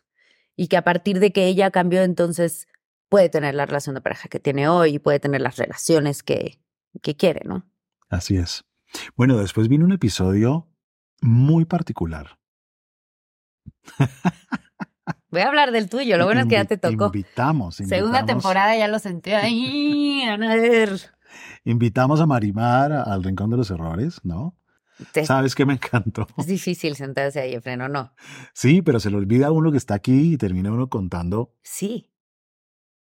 Y 0.56 0.68
que 0.68 0.78
a 0.78 0.84
partir 0.84 1.20
de 1.20 1.32
que 1.32 1.48
ella 1.48 1.72
cambió, 1.72 2.04
entonces 2.04 2.68
puede 3.10 3.30
tener 3.30 3.56
la 3.56 3.66
relación 3.66 3.96
de 3.96 4.02
pareja 4.02 4.30
que 4.30 4.40
tiene 4.40 4.68
hoy 4.68 4.96
y 4.96 5.00
puede 5.00 5.20
tener 5.20 5.42
las 5.42 5.58
relaciones 5.58 6.22
que, 6.22 6.60
que 7.02 7.16
quiere, 7.16 7.42
¿no? 7.46 7.66
Así 8.10 8.38
es. 8.38 8.64
Bueno, 9.16 9.38
después 9.38 9.68
vino 9.68 9.86
un 9.86 9.92
episodio 9.92 10.68
muy 11.22 11.66
particular. 11.66 12.38
Voy 15.30 15.42
a 15.42 15.48
hablar 15.48 15.72
del 15.72 15.90
tuyo, 15.90 16.18
lo 16.18 16.26
bueno 16.26 16.42
es 16.42 16.48
que 16.48 16.54
ya 16.56 16.66
te 16.66 16.78
tocó. 16.78 17.06
Invitamos, 17.08 17.76
Segunda 17.76 17.98
invitamos- 18.22 18.26
temporada 18.26 18.78
ya 18.78 18.88
lo 18.88 19.00
sentí 19.00 19.32
ahí. 19.34 20.22
A 20.24 20.38
ver. 20.38 21.12
Invitamos 21.66 22.22
a 22.22 22.26
Marimar 22.26 22.92
al 22.94 23.24
Rincón 23.24 23.50
de 23.50 23.58
los 23.58 23.70
Errores, 23.70 24.22
¿no? 24.24 24.58
¿Sabes 25.26 25.56
qué 25.56 25.66
me 25.66 25.74
encantó? 25.74 26.26
Es 26.38 26.46
difícil 26.48 26.96
sentarse 26.96 27.42
ahí, 27.42 27.60
freno, 27.60 27.90
no. 27.90 28.14
Sí, 28.54 28.82
pero 28.82 29.02
se 29.02 29.10
le 29.12 29.18
olvida 29.18 29.48
a 29.48 29.52
uno 29.52 29.72
que 29.72 29.78
está 29.78 29.94
aquí 29.96 30.34
y 30.34 30.38
termina 30.38 30.72
uno 30.72 30.90
contando 30.90 31.54
Sí, 31.64 32.10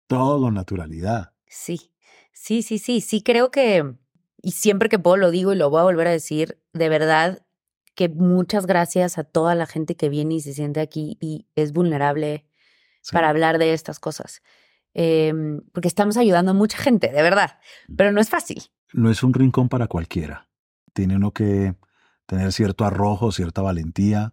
todo 0.08 0.40
con 0.40 0.54
naturalidad. 0.54 1.34
sí, 1.46 1.92
sí, 2.34 2.62
sí, 2.62 2.78
sí, 2.78 3.00
sí, 3.00 3.22
creo 3.22 3.50
que, 3.50 3.94
y 4.42 4.50
siempre 4.50 4.90
que 4.90 4.98
puedo 4.98 5.16
lo 5.16 5.30
digo 5.30 5.52
y 5.54 5.56
lo 5.56 5.70
voy 5.70 5.80
a 5.80 5.84
volver 5.84 6.06
a 6.08 6.10
decir, 6.10 6.58
de 6.74 6.90
verdad 6.90 7.46
que 7.94 8.08
muchas 8.10 8.66
gracias 8.66 9.16
a 9.16 9.24
toda 9.24 9.54
la 9.54 9.66
gente 9.66 9.94
que 9.96 10.08
viene 10.10 10.34
y 10.34 10.40
se 10.40 10.52
siente 10.52 10.80
aquí 10.80 11.16
y 11.20 11.46
es 11.54 11.72
vulnerable 11.72 12.44
Sí. 13.00 13.12
para 13.12 13.28
hablar 13.28 13.58
de 13.58 13.72
estas 13.74 14.00
cosas. 14.00 14.42
Em, 14.94 15.60
porque 15.72 15.88
estamos 15.88 16.16
ayudando 16.16 16.52
a 16.52 16.54
mucha 16.54 16.78
gente, 16.78 17.08
de 17.12 17.22
verdad, 17.22 17.58
pero 17.96 18.12
no 18.12 18.20
es 18.20 18.30
fácil. 18.30 18.62
No 18.92 19.10
es 19.10 19.22
un 19.22 19.34
rincón 19.34 19.68
para 19.68 19.88
cualquiera. 19.88 20.48
Tiene 20.94 21.16
uno 21.16 21.30
que 21.32 21.74
tener 22.26 22.50
cierto 22.52 22.84
arrojo, 22.86 23.30
cierta 23.32 23.60
valentía 23.60 24.32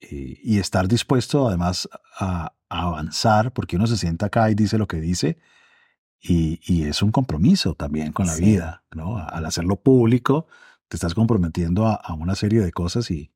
eh, 0.00 0.38
y 0.42 0.58
estar 0.58 0.88
dispuesto 0.88 1.46
además 1.46 1.88
a, 2.18 2.54
a 2.68 2.82
avanzar, 2.82 3.52
porque 3.52 3.76
uno 3.76 3.86
se 3.86 3.96
sienta 3.96 4.26
acá 4.26 4.50
y 4.50 4.54
dice 4.54 4.78
lo 4.78 4.88
que 4.88 5.00
dice 5.00 5.38
y, 6.28 6.60
y 6.66 6.84
es 6.84 7.02
un 7.02 7.12
compromiso 7.12 7.74
también 7.74 8.12
con 8.12 8.26
la 8.26 8.32
Sí. 8.34 8.44
vida, 8.44 8.84
¿no? 8.94 9.18
Al 9.18 9.44
hacerlo 9.46 9.76
público, 9.76 10.46
te 10.88 10.96
estás 10.96 11.14
comprometiendo 11.14 11.86
a, 11.86 11.94
a 11.94 12.14
una 12.14 12.34
serie 12.34 12.60
de 12.60 12.72
cosas 12.72 13.10
y, 13.10 13.32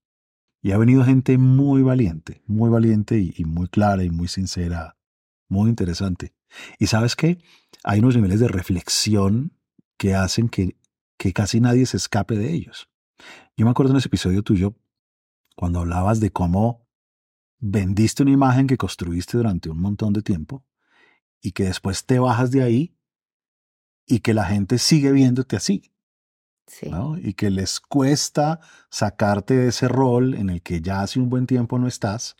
y 0.62 0.72
ha 0.72 0.78
venido 0.78 1.04
gente 1.04 1.38
muy 1.38 1.82
valiente, 1.82 2.42
muy 2.46 2.70
valiente 2.70 3.18
y, 3.18 3.32
y 3.36 3.44
muy 3.44 3.68
clara 3.68 4.04
y 4.04 4.10
muy 4.10 4.28
sincera, 4.28 4.96
muy 5.48 5.68
interesante. 5.70 6.34
Y 6.78 6.86
sabes 6.86 7.16
qué? 7.16 7.38
Hay 7.84 8.00
unos 8.00 8.16
niveles 8.16 8.40
de 8.40 8.48
reflexión 8.48 9.52
que 9.96 10.14
hacen 10.14 10.48
que, 10.48 10.76
que 11.18 11.32
casi 11.32 11.60
nadie 11.60 11.86
se 11.86 11.96
escape 11.96 12.36
de 12.36 12.52
ellos. 12.52 12.88
Yo 13.56 13.64
me 13.66 13.70
acuerdo 13.70 13.92
en 13.92 13.98
ese 13.98 14.08
episodio 14.08 14.42
tuyo 14.42 14.74
cuando 15.56 15.80
hablabas 15.80 16.20
de 16.20 16.30
cómo 16.30 16.86
vendiste 17.58 18.22
una 18.22 18.32
imagen 18.32 18.66
que 18.66 18.78
construiste 18.78 19.36
durante 19.36 19.68
un 19.68 19.78
montón 19.80 20.12
de 20.14 20.22
tiempo 20.22 20.64
y 21.40 21.52
que 21.52 21.64
después 21.64 22.04
te 22.06 22.18
bajas 22.18 22.50
de 22.50 22.62
ahí 22.62 22.96
y 24.06 24.20
que 24.20 24.34
la 24.34 24.44
gente 24.44 24.78
sigue 24.78 25.12
viéndote 25.12 25.56
así, 25.56 25.92
Sí, 26.66 26.88
¿no? 26.88 27.18
Y 27.18 27.34
que 27.34 27.50
les 27.50 27.80
cuesta 27.80 28.60
sacarte 28.90 29.54
de 29.56 29.68
ese 29.68 29.88
rol 29.88 30.34
en 30.34 30.50
el 30.50 30.62
que 30.62 30.80
ya 30.80 31.00
hace 31.02 31.18
un 31.18 31.28
buen 31.28 31.46
tiempo 31.46 31.78
no 31.80 31.88
estás 31.88 32.36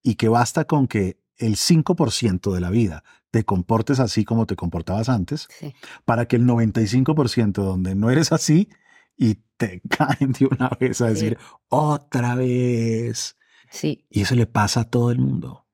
y 0.00 0.14
que 0.14 0.28
basta 0.28 0.64
con 0.64 0.86
que 0.86 1.20
el 1.36 1.56
5% 1.56 2.52
de 2.54 2.60
la 2.60 2.70
vida 2.70 3.02
te 3.32 3.44
comportes 3.44 3.98
así 4.00 4.24
como 4.24 4.46
te 4.46 4.54
comportabas 4.56 5.08
antes 5.08 5.48
sí, 5.50 5.74
para 6.04 6.26
que 6.26 6.36
el 6.36 6.44
95% 6.46 7.64
donde 7.64 7.94
no 7.96 8.10
eres 8.10 8.30
así 8.32 8.68
y 9.16 9.36
te 9.56 9.80
caen 9.88 10.32
de 10.32 10.46
una 10.46 10.70
vez 10.78 11.00
a 11.00 11.08
Sí. 11.08 11.14
decir 11.14 11.38
otra 11.68 12.36
vez. 12.36 13.36
sí. 13.70 14.06
Y 14.08 14.22
eso 14.22 14.36
le 14.36 14.46
pasa 14.46 14.82
a 14.82 14.84
todo 14.90 15.10
el 15.10 15.18
mundo. 15.18 15.66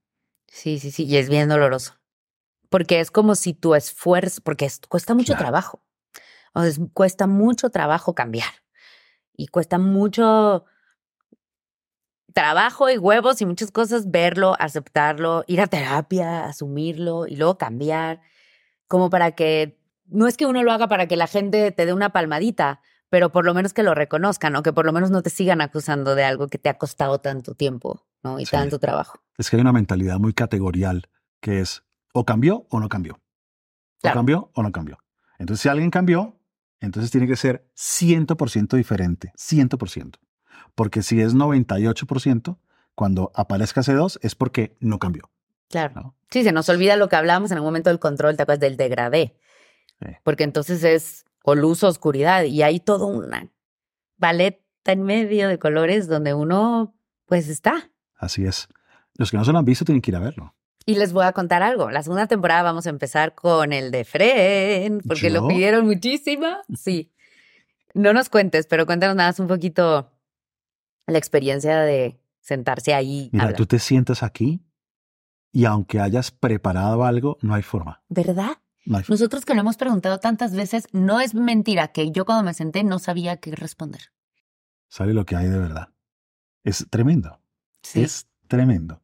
Sí, 0.48 0.78
sí, 0.78 0.90
sí, 0.90 1.04
y 1.04 1.16
es 1.16 1.28
bien 1.28 1.48
doloroso. 1.50 1.94
Porque 2.74 2.98
es 2.98 3.12
como 3.12 3.36
si 3.36 3.54
tu 3.54 3.76
esfuerzo, 3.76 4.40
porque 4.42 4.64
es- 4.64 4.80
cuesta 4.88 5.14
mucho 5.14 5.34
Claro. 5.34 5.44
trabajo. 5.44 5.84
O 6.54 6.62
sea, 6.64 6.72
cuesta 6.92 7.28
mucho 7.28 7.70
trabajo 7.70 8.16
cambiar. 8.16 8.50
Y 9.36 9.46
cuesta 9.46 9.78
mucho 9.78 10.64
trabajo 12.32 12.90
y 12.90 12.98
huevos 12.98 13.40
y 13.40 13.46
muchas 13.46 13.70
cosas 13.70 14.10
verlo, 14.10 14.56
aceptarlo, 14.58 15.44
ir 15.46 15.60
a 15.60 15.68
terapia, 15.68 16.46
asumirlo 16.46 17.28
y 17.28 17.36
luego 17.36 17.58
cambiar. 17.58 18.22
Como 18.88 19.08
para 19.08 19.36
que, 19.36 19.78
no 20.06 20.26
es 20.26 20.36
que 20.36 20.46
uno 20.46 20.64
lo 20.64 20.72
haga 20.72 20.88
para 20.88 21.06
que 21.06 21.14
la 21.16 21.28
gente 21.28 21.70
te 21.70 21.86
dé 21.86 21.92
una 21.92 22.10
palmadita, 22.10 22.80
pero 23.08 23.30
por 23.30 23.44
lo 23.44 23.54
menos 23.54 23.72
que 23.72 23.84
lo 23.84 23.94
reconozcan 23.94 24.56
o 24.56 24.64
que 24.64 24.72
por 24.72 24.84
lo 24.84 24.92
menos 24.92 25.12
no 25.12 25.22
te 25.22 25.30
sigan 25.30 25.60
acusando 25.60 26.16
de 26.16 26.24
algo 26.24 26.48
que 26.48 26.58
te 26.58 26.68
ha 26.70 26.76
costado 26.76 27.20
tanto 27.20 27.54
tiempo, 27.54 28.04
¿no? 28.24 28.40
Y 28.40 28.46
Sí. 28.46 28.50
tanto 28.50 28.80
trabajo. 28.80 29.20
Es 29.38 29.48
que 29.48 29.54
hay 29.58 29.60
una 29.62 29.72
mentalidad 29.72 30.18
muy 30.18 30.32
categorial 30.32 31.08
que 31.40 31.60
es 31.60 31.84
o 32.14 32.24
cambió 32.24 32.66
o 32.70 32.80
no 32.80 32.88
cambió. 32.88 33.20
O 34.02 34.12
cambió 34.12 34.50
o 34.54 34.62
no 34.62 34.72
cambió. 34.72 34.98
Entonces, 35.38 35.62
si 35.62 35.68
alguien 35.68 35.90
cambió, 35.90 36.38
entonces 36.80 37.10
tiene 37.10 37.26
que 37.26 37.36
ser 37.36 37.68
100% 37.76 38.76
diferente. 38.76 39.32
100%. 39.36 40.18
Porque 40.74 41.02
si 41.02 41.20
es 41.20 41.34
98%, 41.34 42.58
cuando 42.94 43.32
aparezca 43.34 43.82
C2 43.82 44.18
es 44.22 44.34
porque 44.36 44.76
no 44.78 44.98
cambió. 44.98 45.30
Claro. 45.68 45.94
¿no? 45.94 46.16
Sí, 46.30 46.44
se 46.44 46.52
nos 46.52 46.68
olvida 46.68 46.96
lo 46.96 47.08
que 47.08 47.16
hablábamos 47.16 47.50
en 47.50 47.58
el 47.58 47.64
momento 47.64 47.90
del 47.90 47.98
control, 47.98 48.36
¿te 48.36 48.44
acuerdas 48.44 48.60
del 48.60 48.76
degradé? 48.76 49.36
Sí. 50.00 50.12
Porque 50.22 50.44
entonces 50.44 50.84
es 50.84 51.24
o 51.42 51.56
luz 51.56 51.82
o 51.82 51.88
oscuridad 51.88 52.44
y 52.44 52.62
hay 52.62 52.78
toda 52.78 53.06
una 53.06 53.50
paleta 54.20 54.92
en 54.92 55.02
medio 55.02 55.48
de 55.48 55.58
colores 55.58 56.06
donde 56.06 56.32
uno 56.32 56.94
pues 57.26 57.48
está. 57.48 57.90
Así 58.14 58.44
es. 58.46 58.68
Los 59.14 59.32
que 59.32 59.36
no 59.36 59.44
se 59.44 59.52
lo 59.52 59.58
han 59.58 59.64
visto 59.64 59.84
tienen 59.84 60.00
que 60.00 60.12
ir 60.12 60.16
a 60.16 60.20
verlo. 60.20 60.54
Y 60.86 60.96
les 60.96 61.12
voy 61.12 61.24
a 61.24 61.32
contar 61.32 61.62
algo. 61.62 61.90
La 61.90 62.02
segunda 62.02 62.26
temporada 62.26 62.62
vamos 62.62 62.86
a 62.86 62.90
empezar 62.90 63.34
con 63.34 63.72
el 63.72 63.90
de 63.90 64.04
Fren, 64.04 65.00
porque 65.06 65.30
lo 65.30 65.48
pidieron 65.48 65.86
muchísimo. 65.86 66.46
Sí. 66.76 67.10
No 67.94 68.12
nos 68.12 68.28
cuentes, 68.28 68.66
pero 68.66 68.86
cuéntanos 68.86 69.16
nada 69.16 69.30
más 69.30 69.40
un 69.40 69.46
poquito 69.46 70.10
la 71.06 71.18
experiencia 71.18 71.80
de 71.80 72.18
sentarse 72.40 72.92
ahí. 72.92 73.30
Mira, 73.32 73.44
hablar. 73.44 73.56
tú 73.56 73.66
te 73.66 73.78
sientas 73.78 74.22
aquí 74.22 74.60
y 75.52 75.64
aunque 75.64 76.00
hayas 76.00 76.32
preparado 76.32 77.04
algo, 77.04 77.38
no 77.40 77.54
hay 77.54 77.62
forma. 77.62 78.02
¿Verdad? 78.08 78.58
No 78.84 78.98
hay 78.98 79.04
forma. 79.04 79.14
Nosotros 79.14 79.44
que 79.44 79.54
lo 79.54 79.60
hemos 79.60 79.76
preguntado 79.76 80.18
tantas 80.18 80.54
veces, 80.54 80.88
no 80.92 81.20
es 81.20 81.34
mentira 81.34 81.88
que 81.88 82.10
yo 82.10 82.26
cuando 82.26 82.42
me 82.42 82.54
senté 82.54 82.82
no 82.82 82.98
sabía 82.98 83.36
qué 83.36 83.52
responder. 83.54 84.12
Sale 84.88 85.14
lo 85.14 85.24
que 85.24 85.36
hay 85.36 85.48
de 85.48 85.58
verdad. 85.58 85.90
Es 86.64 86.86
tremendo. 86.90 87.40
Sí. 87.82 88.02
Es 88.02 88.26
tremendo. 88.48 89.03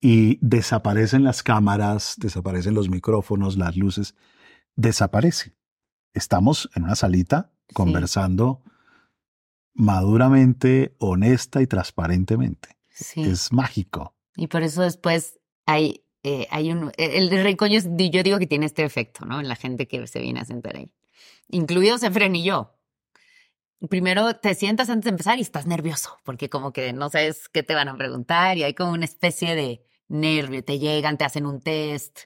Y 0.00 0.38
desaparecen 0.40 1.24
las 1.24 1.42
cámaras, 1.42 2.14
desaparecen 2.18 2.74
los 2.74 2.88
micrófonos, 2.88 3.56
las 3.56 3.76
luces, 3.76 4.14
desaparece. 4.76 5.54
Estamos 6.14 6.70
en 6.74 6.84
una 6.84 6.94
salita 6.94 7.52
Sí. 7.68 7.74
conversando 7.74 8.62
maduramente, 9.74 10.94
honesta 10.98 11.60
y 11.62 11.66
transparentemente. 11.66 12.76
sí. 12.90 13.22
Es 13.22 13.52
mágico. 13.52 14.16
Y 14.34 14.48
por 14.48 14.62
eso 14.62 14.82
después 14.82 15.38
hay, 15.66 16.04
eh, 16.24 16.46
hay 16.50 16.72
un... 16.72 16.90
El 16.96 17.28
de 17.30 17.42
rincón 17.44 17.70
yo, 17.70 17.80
yo 17.80 18.22
digo 18.22 18.38
que 18.38 18.46
tiene 18.48 18.66
este 18.66 18.84
efecto, 18.84 19.24
¿no? 19.24 19.38
En 19.40 19.46
la 19.48 19.54
gente 19.56 19.86
que 19.86 20.04
se 20.08 20.20
viene 20.20 20.40
a 20.40 20.44
sentar 20.44 20.76
ahí. 20.76 20.90
Incluidos 21.48 22.02
Efren 22.02 22.34
y 22.36 22.44
yo. 22.44 22.74
primero 23.90 24.34
te 24.34 24.54
sientas 24.54 24.90
antes 24.90 25.04
de 25.04 25.10
empezar 25.10 25.38
y 25.38 25.42
estás 25.42 25.66
nervioso, 25.66 26.16
porque 26.24 26.48
como 26.48 26.72
que 26.72 26.92
no 26.92 27.10
sabes 27.10 27.48
qué 27.48 27.62
te 27.62 27.74
van 27.74 27.88
a 27.88 27.96
preguntar 27.96 28.58
y 28.58 28.64
hay 28.64 28.74
como 28.74 28.92
una 28.92 29.04
especie 29.04 29.54
de 29.54 29.84
nervio, 30.08 30.64
te 30.64 30.78
llegan, 30.78 31.18
te 31.18 31.24
hacen 31.24 31.46
un 31.46 31.60
test, 31.60 32.20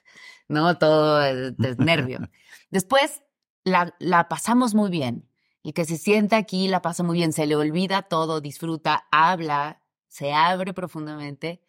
¿no? 0.47 0.77
Todo 0.77 1.21
es, 1.23 1.53
es 1.59 1.77
nervio. 1.77 2.19
Después 2.69 3.21
la, 3.63 3.95
la 3.99 4.27
pasamos 4.27 4.73
muy 4.73 4.89
bien. 4.89 5.29
El 5.63 5.73
que 5.73 5.85
se 5.85 5.97
sienta 5.97 6.37
aquí 6.37 6.67
la 6.67 6.81
pasa 6.81 7.03
muy 7.03 7.17
bien, 7.17 7.31
se 7.31 7.45
le 7.45 7.55
olvida 7.55 8.01
todo, 8.01 8.41
disfruta, 8.41 9.07
habla, 9.11 9.81
se 10.07 10.33
abre 10.33 10.73
profundamente 10.73 11.61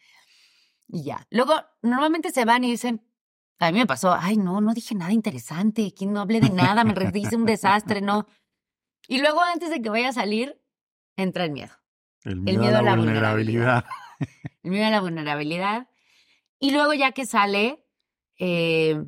y 0.88 1.04
ya. 1.04 1.26
Luego, 1.30 1.54
normalmente 1.82 2.30
se 2.30 2.44
van 2.44 2.64
y 2.64 2.70
dicen, 2.70 3.02
a 3.58 3.72
mí 3.72 3.78
me 3.78 3.86
pasó, 3.86 4.14
ay, 4.18 4.36
no, 4.36 4.60
no 4.60 4.74
dije 4.74 4.94
nada 4.94 5.12
interesante, 5.12 5.86
aquí 5.86 6.06
no 6.06 6.20
hablé 6.20 6.40
de 6.40 6.50
nada, 6.50 6.84
me 6.84 6.94
hice 7.14 7.36
un 7.36 7.46
desastre, 7.46 8.00
no. 8.00 8.26
Y 9.08 9.20
luego, 9.20 9.40
antes 9.42 9.70
de 9.70 9.80
que 9.80 9.90
vaya 9.90 10.08
a 10.08 10.12
salir, 10.12 10.60
entra 11.16 11.44
el 11.44 11.52
miedo. 11.52 11.72
El 12.24 12.40
miedo, 12.40 12.78
a 12.78 12.82
la, 12.82 12.96
vulnerabilidad. 12.96 13.84
El 14.62 14.70
miedo 14.70 14.86
a 14.86 14.90
la 14.90 15.00
vulnerabilidad. 15.00 15.88
Y 16.64 16.70
luego, 16.70 16.94
ya 16.94 17.12
que 17.12 17.26
sale, 17.26 17.84
eh, 18.38 19.04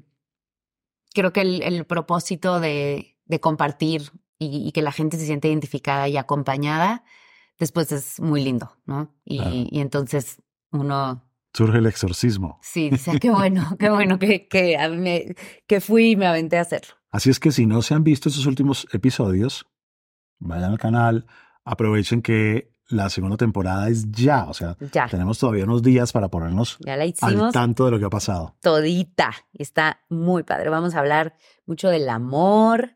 creo 1.15 1.33
que 1.33 1.41
el, 1.41 1.63
el 1.63 1.87
propósito 1.87 2.61
de, 2.61 3.17
de 3.25 3.41
compartir 3.41 4.13
y, 4.39 4.69
y, 4.69 4.73
que 4.73 4.83
la 4.83 4.93
gente 4.93 5.17
se 5.17 5.25
siente 5.25 5.49
identificada 5.49 6.07
y 6.09 6.19
acompañada, 6.19 7.03
después 7.59 7.91
es 7.93 8.21
muy 8.21 8.45
lindo, 8.45 8.77
¿no? 8.85 9.15
Y, 9.25 9.39
Claro. 9.39 9.55
y 9.55 9.81
entonces 9.81 10.43
uno 10.71 11.23
Surge 11.55 11.79
el 11.79 11.87
exorcismo. 11.87 12.59
Sí, 12.61 12.91
dice, 12.91 13.19
qué 13.19 13.31
bueno, 13.41 13.75
qué 13.79 13.89
bueno 13.89 14.19
que, 14.19 14.47
que, 14.49 14.77
a 14.77 14.91
mí 14.91 14.99
me- 14.99 15.35
que 15.67 15.81
fui 15.81 16.11
y 16.11 16.17
me 16.17 16.27
aventé 16.27 16.59
a 16.59 16.61
hacerlo. 16.61 16.93
Así 17.11 17.31
es 17.31 17.41
que 17.41 17.53
si 17.53 17.65
no 17.65 17.81
se 17.81 17.95
han 17.95 18.05
visto 18.05 18.29
esos 18.29 18.45
últimos 18.45 18.87
episodios, 18.93 19.65
vayan 20.39 20.73
al 20.73 20.79
canal, 20.79 21.25
aprovechen 21.65 22.21
que 22.21 22.76
la 22.89 23.11
segunda 23.11 23.37
temporada 23.37 23.89
es 23.89 24.11
ya, 24.13 24.45
o 24.45 24.55
sea, 24.55 24.77
Ya, 24.93 25.09
tenemos 25.09 25.39
todavía 25.39 25.65
unos 25.65 25.83
días 25.83 26.13
para 26.13 26.29
ponernos 26.29 26.77
ya 26.81 26.97
la 26.97 27.05
al 27.21 27.53
tanto 27.53 27.85
de 27.87 27.91
lo 27.91 27.99
que 27.99 28.05
ha 28.05 28.11
pasado. 28.11 28.57
todita. 28.61 29.33
Está 29.53 30.01
muy 30.09 30.43
padre. 30.45 30.71
Vamos 30.71 30.95
a 30.95 31.01
hablar 31.01 31.35
mucho 31.67 31.89
del 31.89 32.09
amor, 32.09 32.95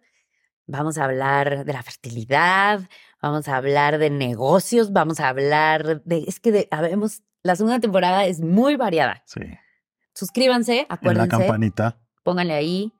vamos 0.66 0.96
a 0.98 1.04
hablar 1.04 1.64
de 1.64 1.72
la 1.72 1.82
fertilidad, 1.82 2.88
vamos 3.20 3.48
a 3.48 3.56
hablar 3.56 3.98
de 3.98 4.10
negocios, 4.10 4.92
vamos 4.92 5.18
a 5.20 5.28
hablar 5.28 6.02
de... 6.04 6.24
Es 6.28 6.38
que 6.38 6.52
de, 6.52 6.68
habemos, 6.70 7.22
la 7.42 7.56
segunda 7.56 7.80
temporada 7.80 8.26
es 8.26 8.40
muy 8.40 8.76
variada. 8.76 9.22
Sí. 9.26 9.40
Suscríbanse, 10.14 10.80
En 10.80 10.86
la 10.88 10.94
acuérdense. 10.94 11.28
campanita. 11.30 11.98
pónganle 12.22 12.54
ahí. 12.54 12.92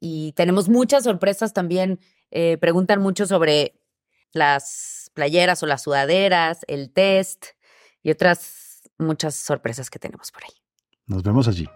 Y 0.00 0.32
tenemos 0.32 0.68
muchas 0.68 1.04
sorpresas 1.04 1.52
también. 1.54 1.98
eh, 2.30 2.58
preguntan 2.60 3.00
mucho 3.00 3.24
sobre 3.26 3.80
las 4.32 4.95
playeras 5.16 5.62
o 5.62 5.66
las 5.66 5.82
sudaderas, 5.82 6.60
el 6.68 6.92
test 6.92 7.46
y 8.02 8.10
otras 8.10 8.82
muchas 8.98 9.34
sorpresas 9.34 9.90
que 9.90 9.98
tenemos 9.98 10.30
por 10.30 10.44
ahí. 10.44 10.52
Nos 11.06 11.22
vemos 11.22 11.48
allí. 11.48 11.66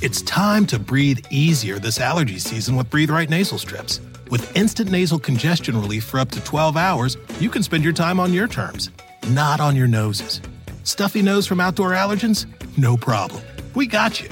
It's 0.00 0.22
time 0.22 0.64
to 0.66 0.78
breathe 0.78 1.26
easier 1.30 1.78
this 1.78 2.00
allergy 2.00 2.38
season 2.38 2.76
with 2.76 2.88
Breathe 2.88 3.10
Right 3.10 3.28
nasal 3.28 3.58
strips. 3.58 4.00
With 4.30 4.56
instant 4.56 4.90
nasal 4.90 5.18
congestion 5.18 5.80
relief 5.80 6.04
for 6.04 6.20
up 6.20 6.30
to 6.30 6.40
12 6.44 6.76
hours, 6.76 7.16
you 7.40 7.50
can 7.50 7.62
spend 7.62 7.82
your 7.82 7.92
time 7.92 8.20
on 8.20 8.32
your 8.32 8.46
terms, 8.46 8.90
not 9.30 9.60
on 9.60 9.74
your 9.74 9.88
noses. 9.88 10.40
Stuffy 10.84 11.22
nose 11.22 11.46
from 11.46 11.60
outdoor 11.60 11.90
allergens? 11.90 12.46
No 12.76 12.96
problem. 12.96 13.42
We 13.74 13.86
got 13.86 14.20
you. 14.20 14.28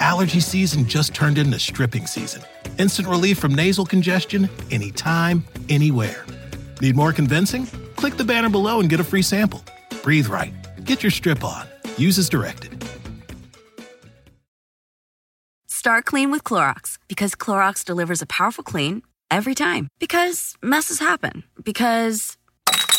Allergy 0.00 0.40
season 0.40 0.86
just 0.86 1.14
turned 1.14 1.38
into 1.38 1.58
stripping 1.58 2.06
season. 2.06 2.42
Instant 2.78 3.08
relief 3.08 3.38
from 3.38 3.54
nasal 3.54 3.84
congestion 3.84 4.48
anytime, 4.70 5.44
anywhere. 5.68 6.24
Need 6.80 6.96
more 6.96 7.12
convincing? 7.12 7.66
Click 7.96 8.16
the 8.16 8.24
banner 8.24 8.48
below 8.48 8.80
and 8.80 8.88
get 8.88 9.00
a 9.00 9.04
free 9.04 9.22
sample. 9.22 9.62
Breathe 10.02 10.28
Right. 10.28 10.54
Get 10.84 11.02
your 11.02 11.10
strip 11.10 11.44
on. 11.44 11.66
Use 11.98 12.16
as 12.18 12.30
directed. 12.30 12.82
Start 15.66 16.06
clean 16.06 16.30
with 16.30 16.44
Clorox 16.44 16.96
because 17.08 17.34
Clorox 17.34 17.84
delivers 17.84 18.22
a 18.22 18.26
powerful 18.26 18.64
clean 18.64 19.02
every 19.30 19.54
time. 19.54 19.88
Because 19.98 20.54
messes 20.62 20.98
happen. 20.98 21.44
Because. 21.62 22.37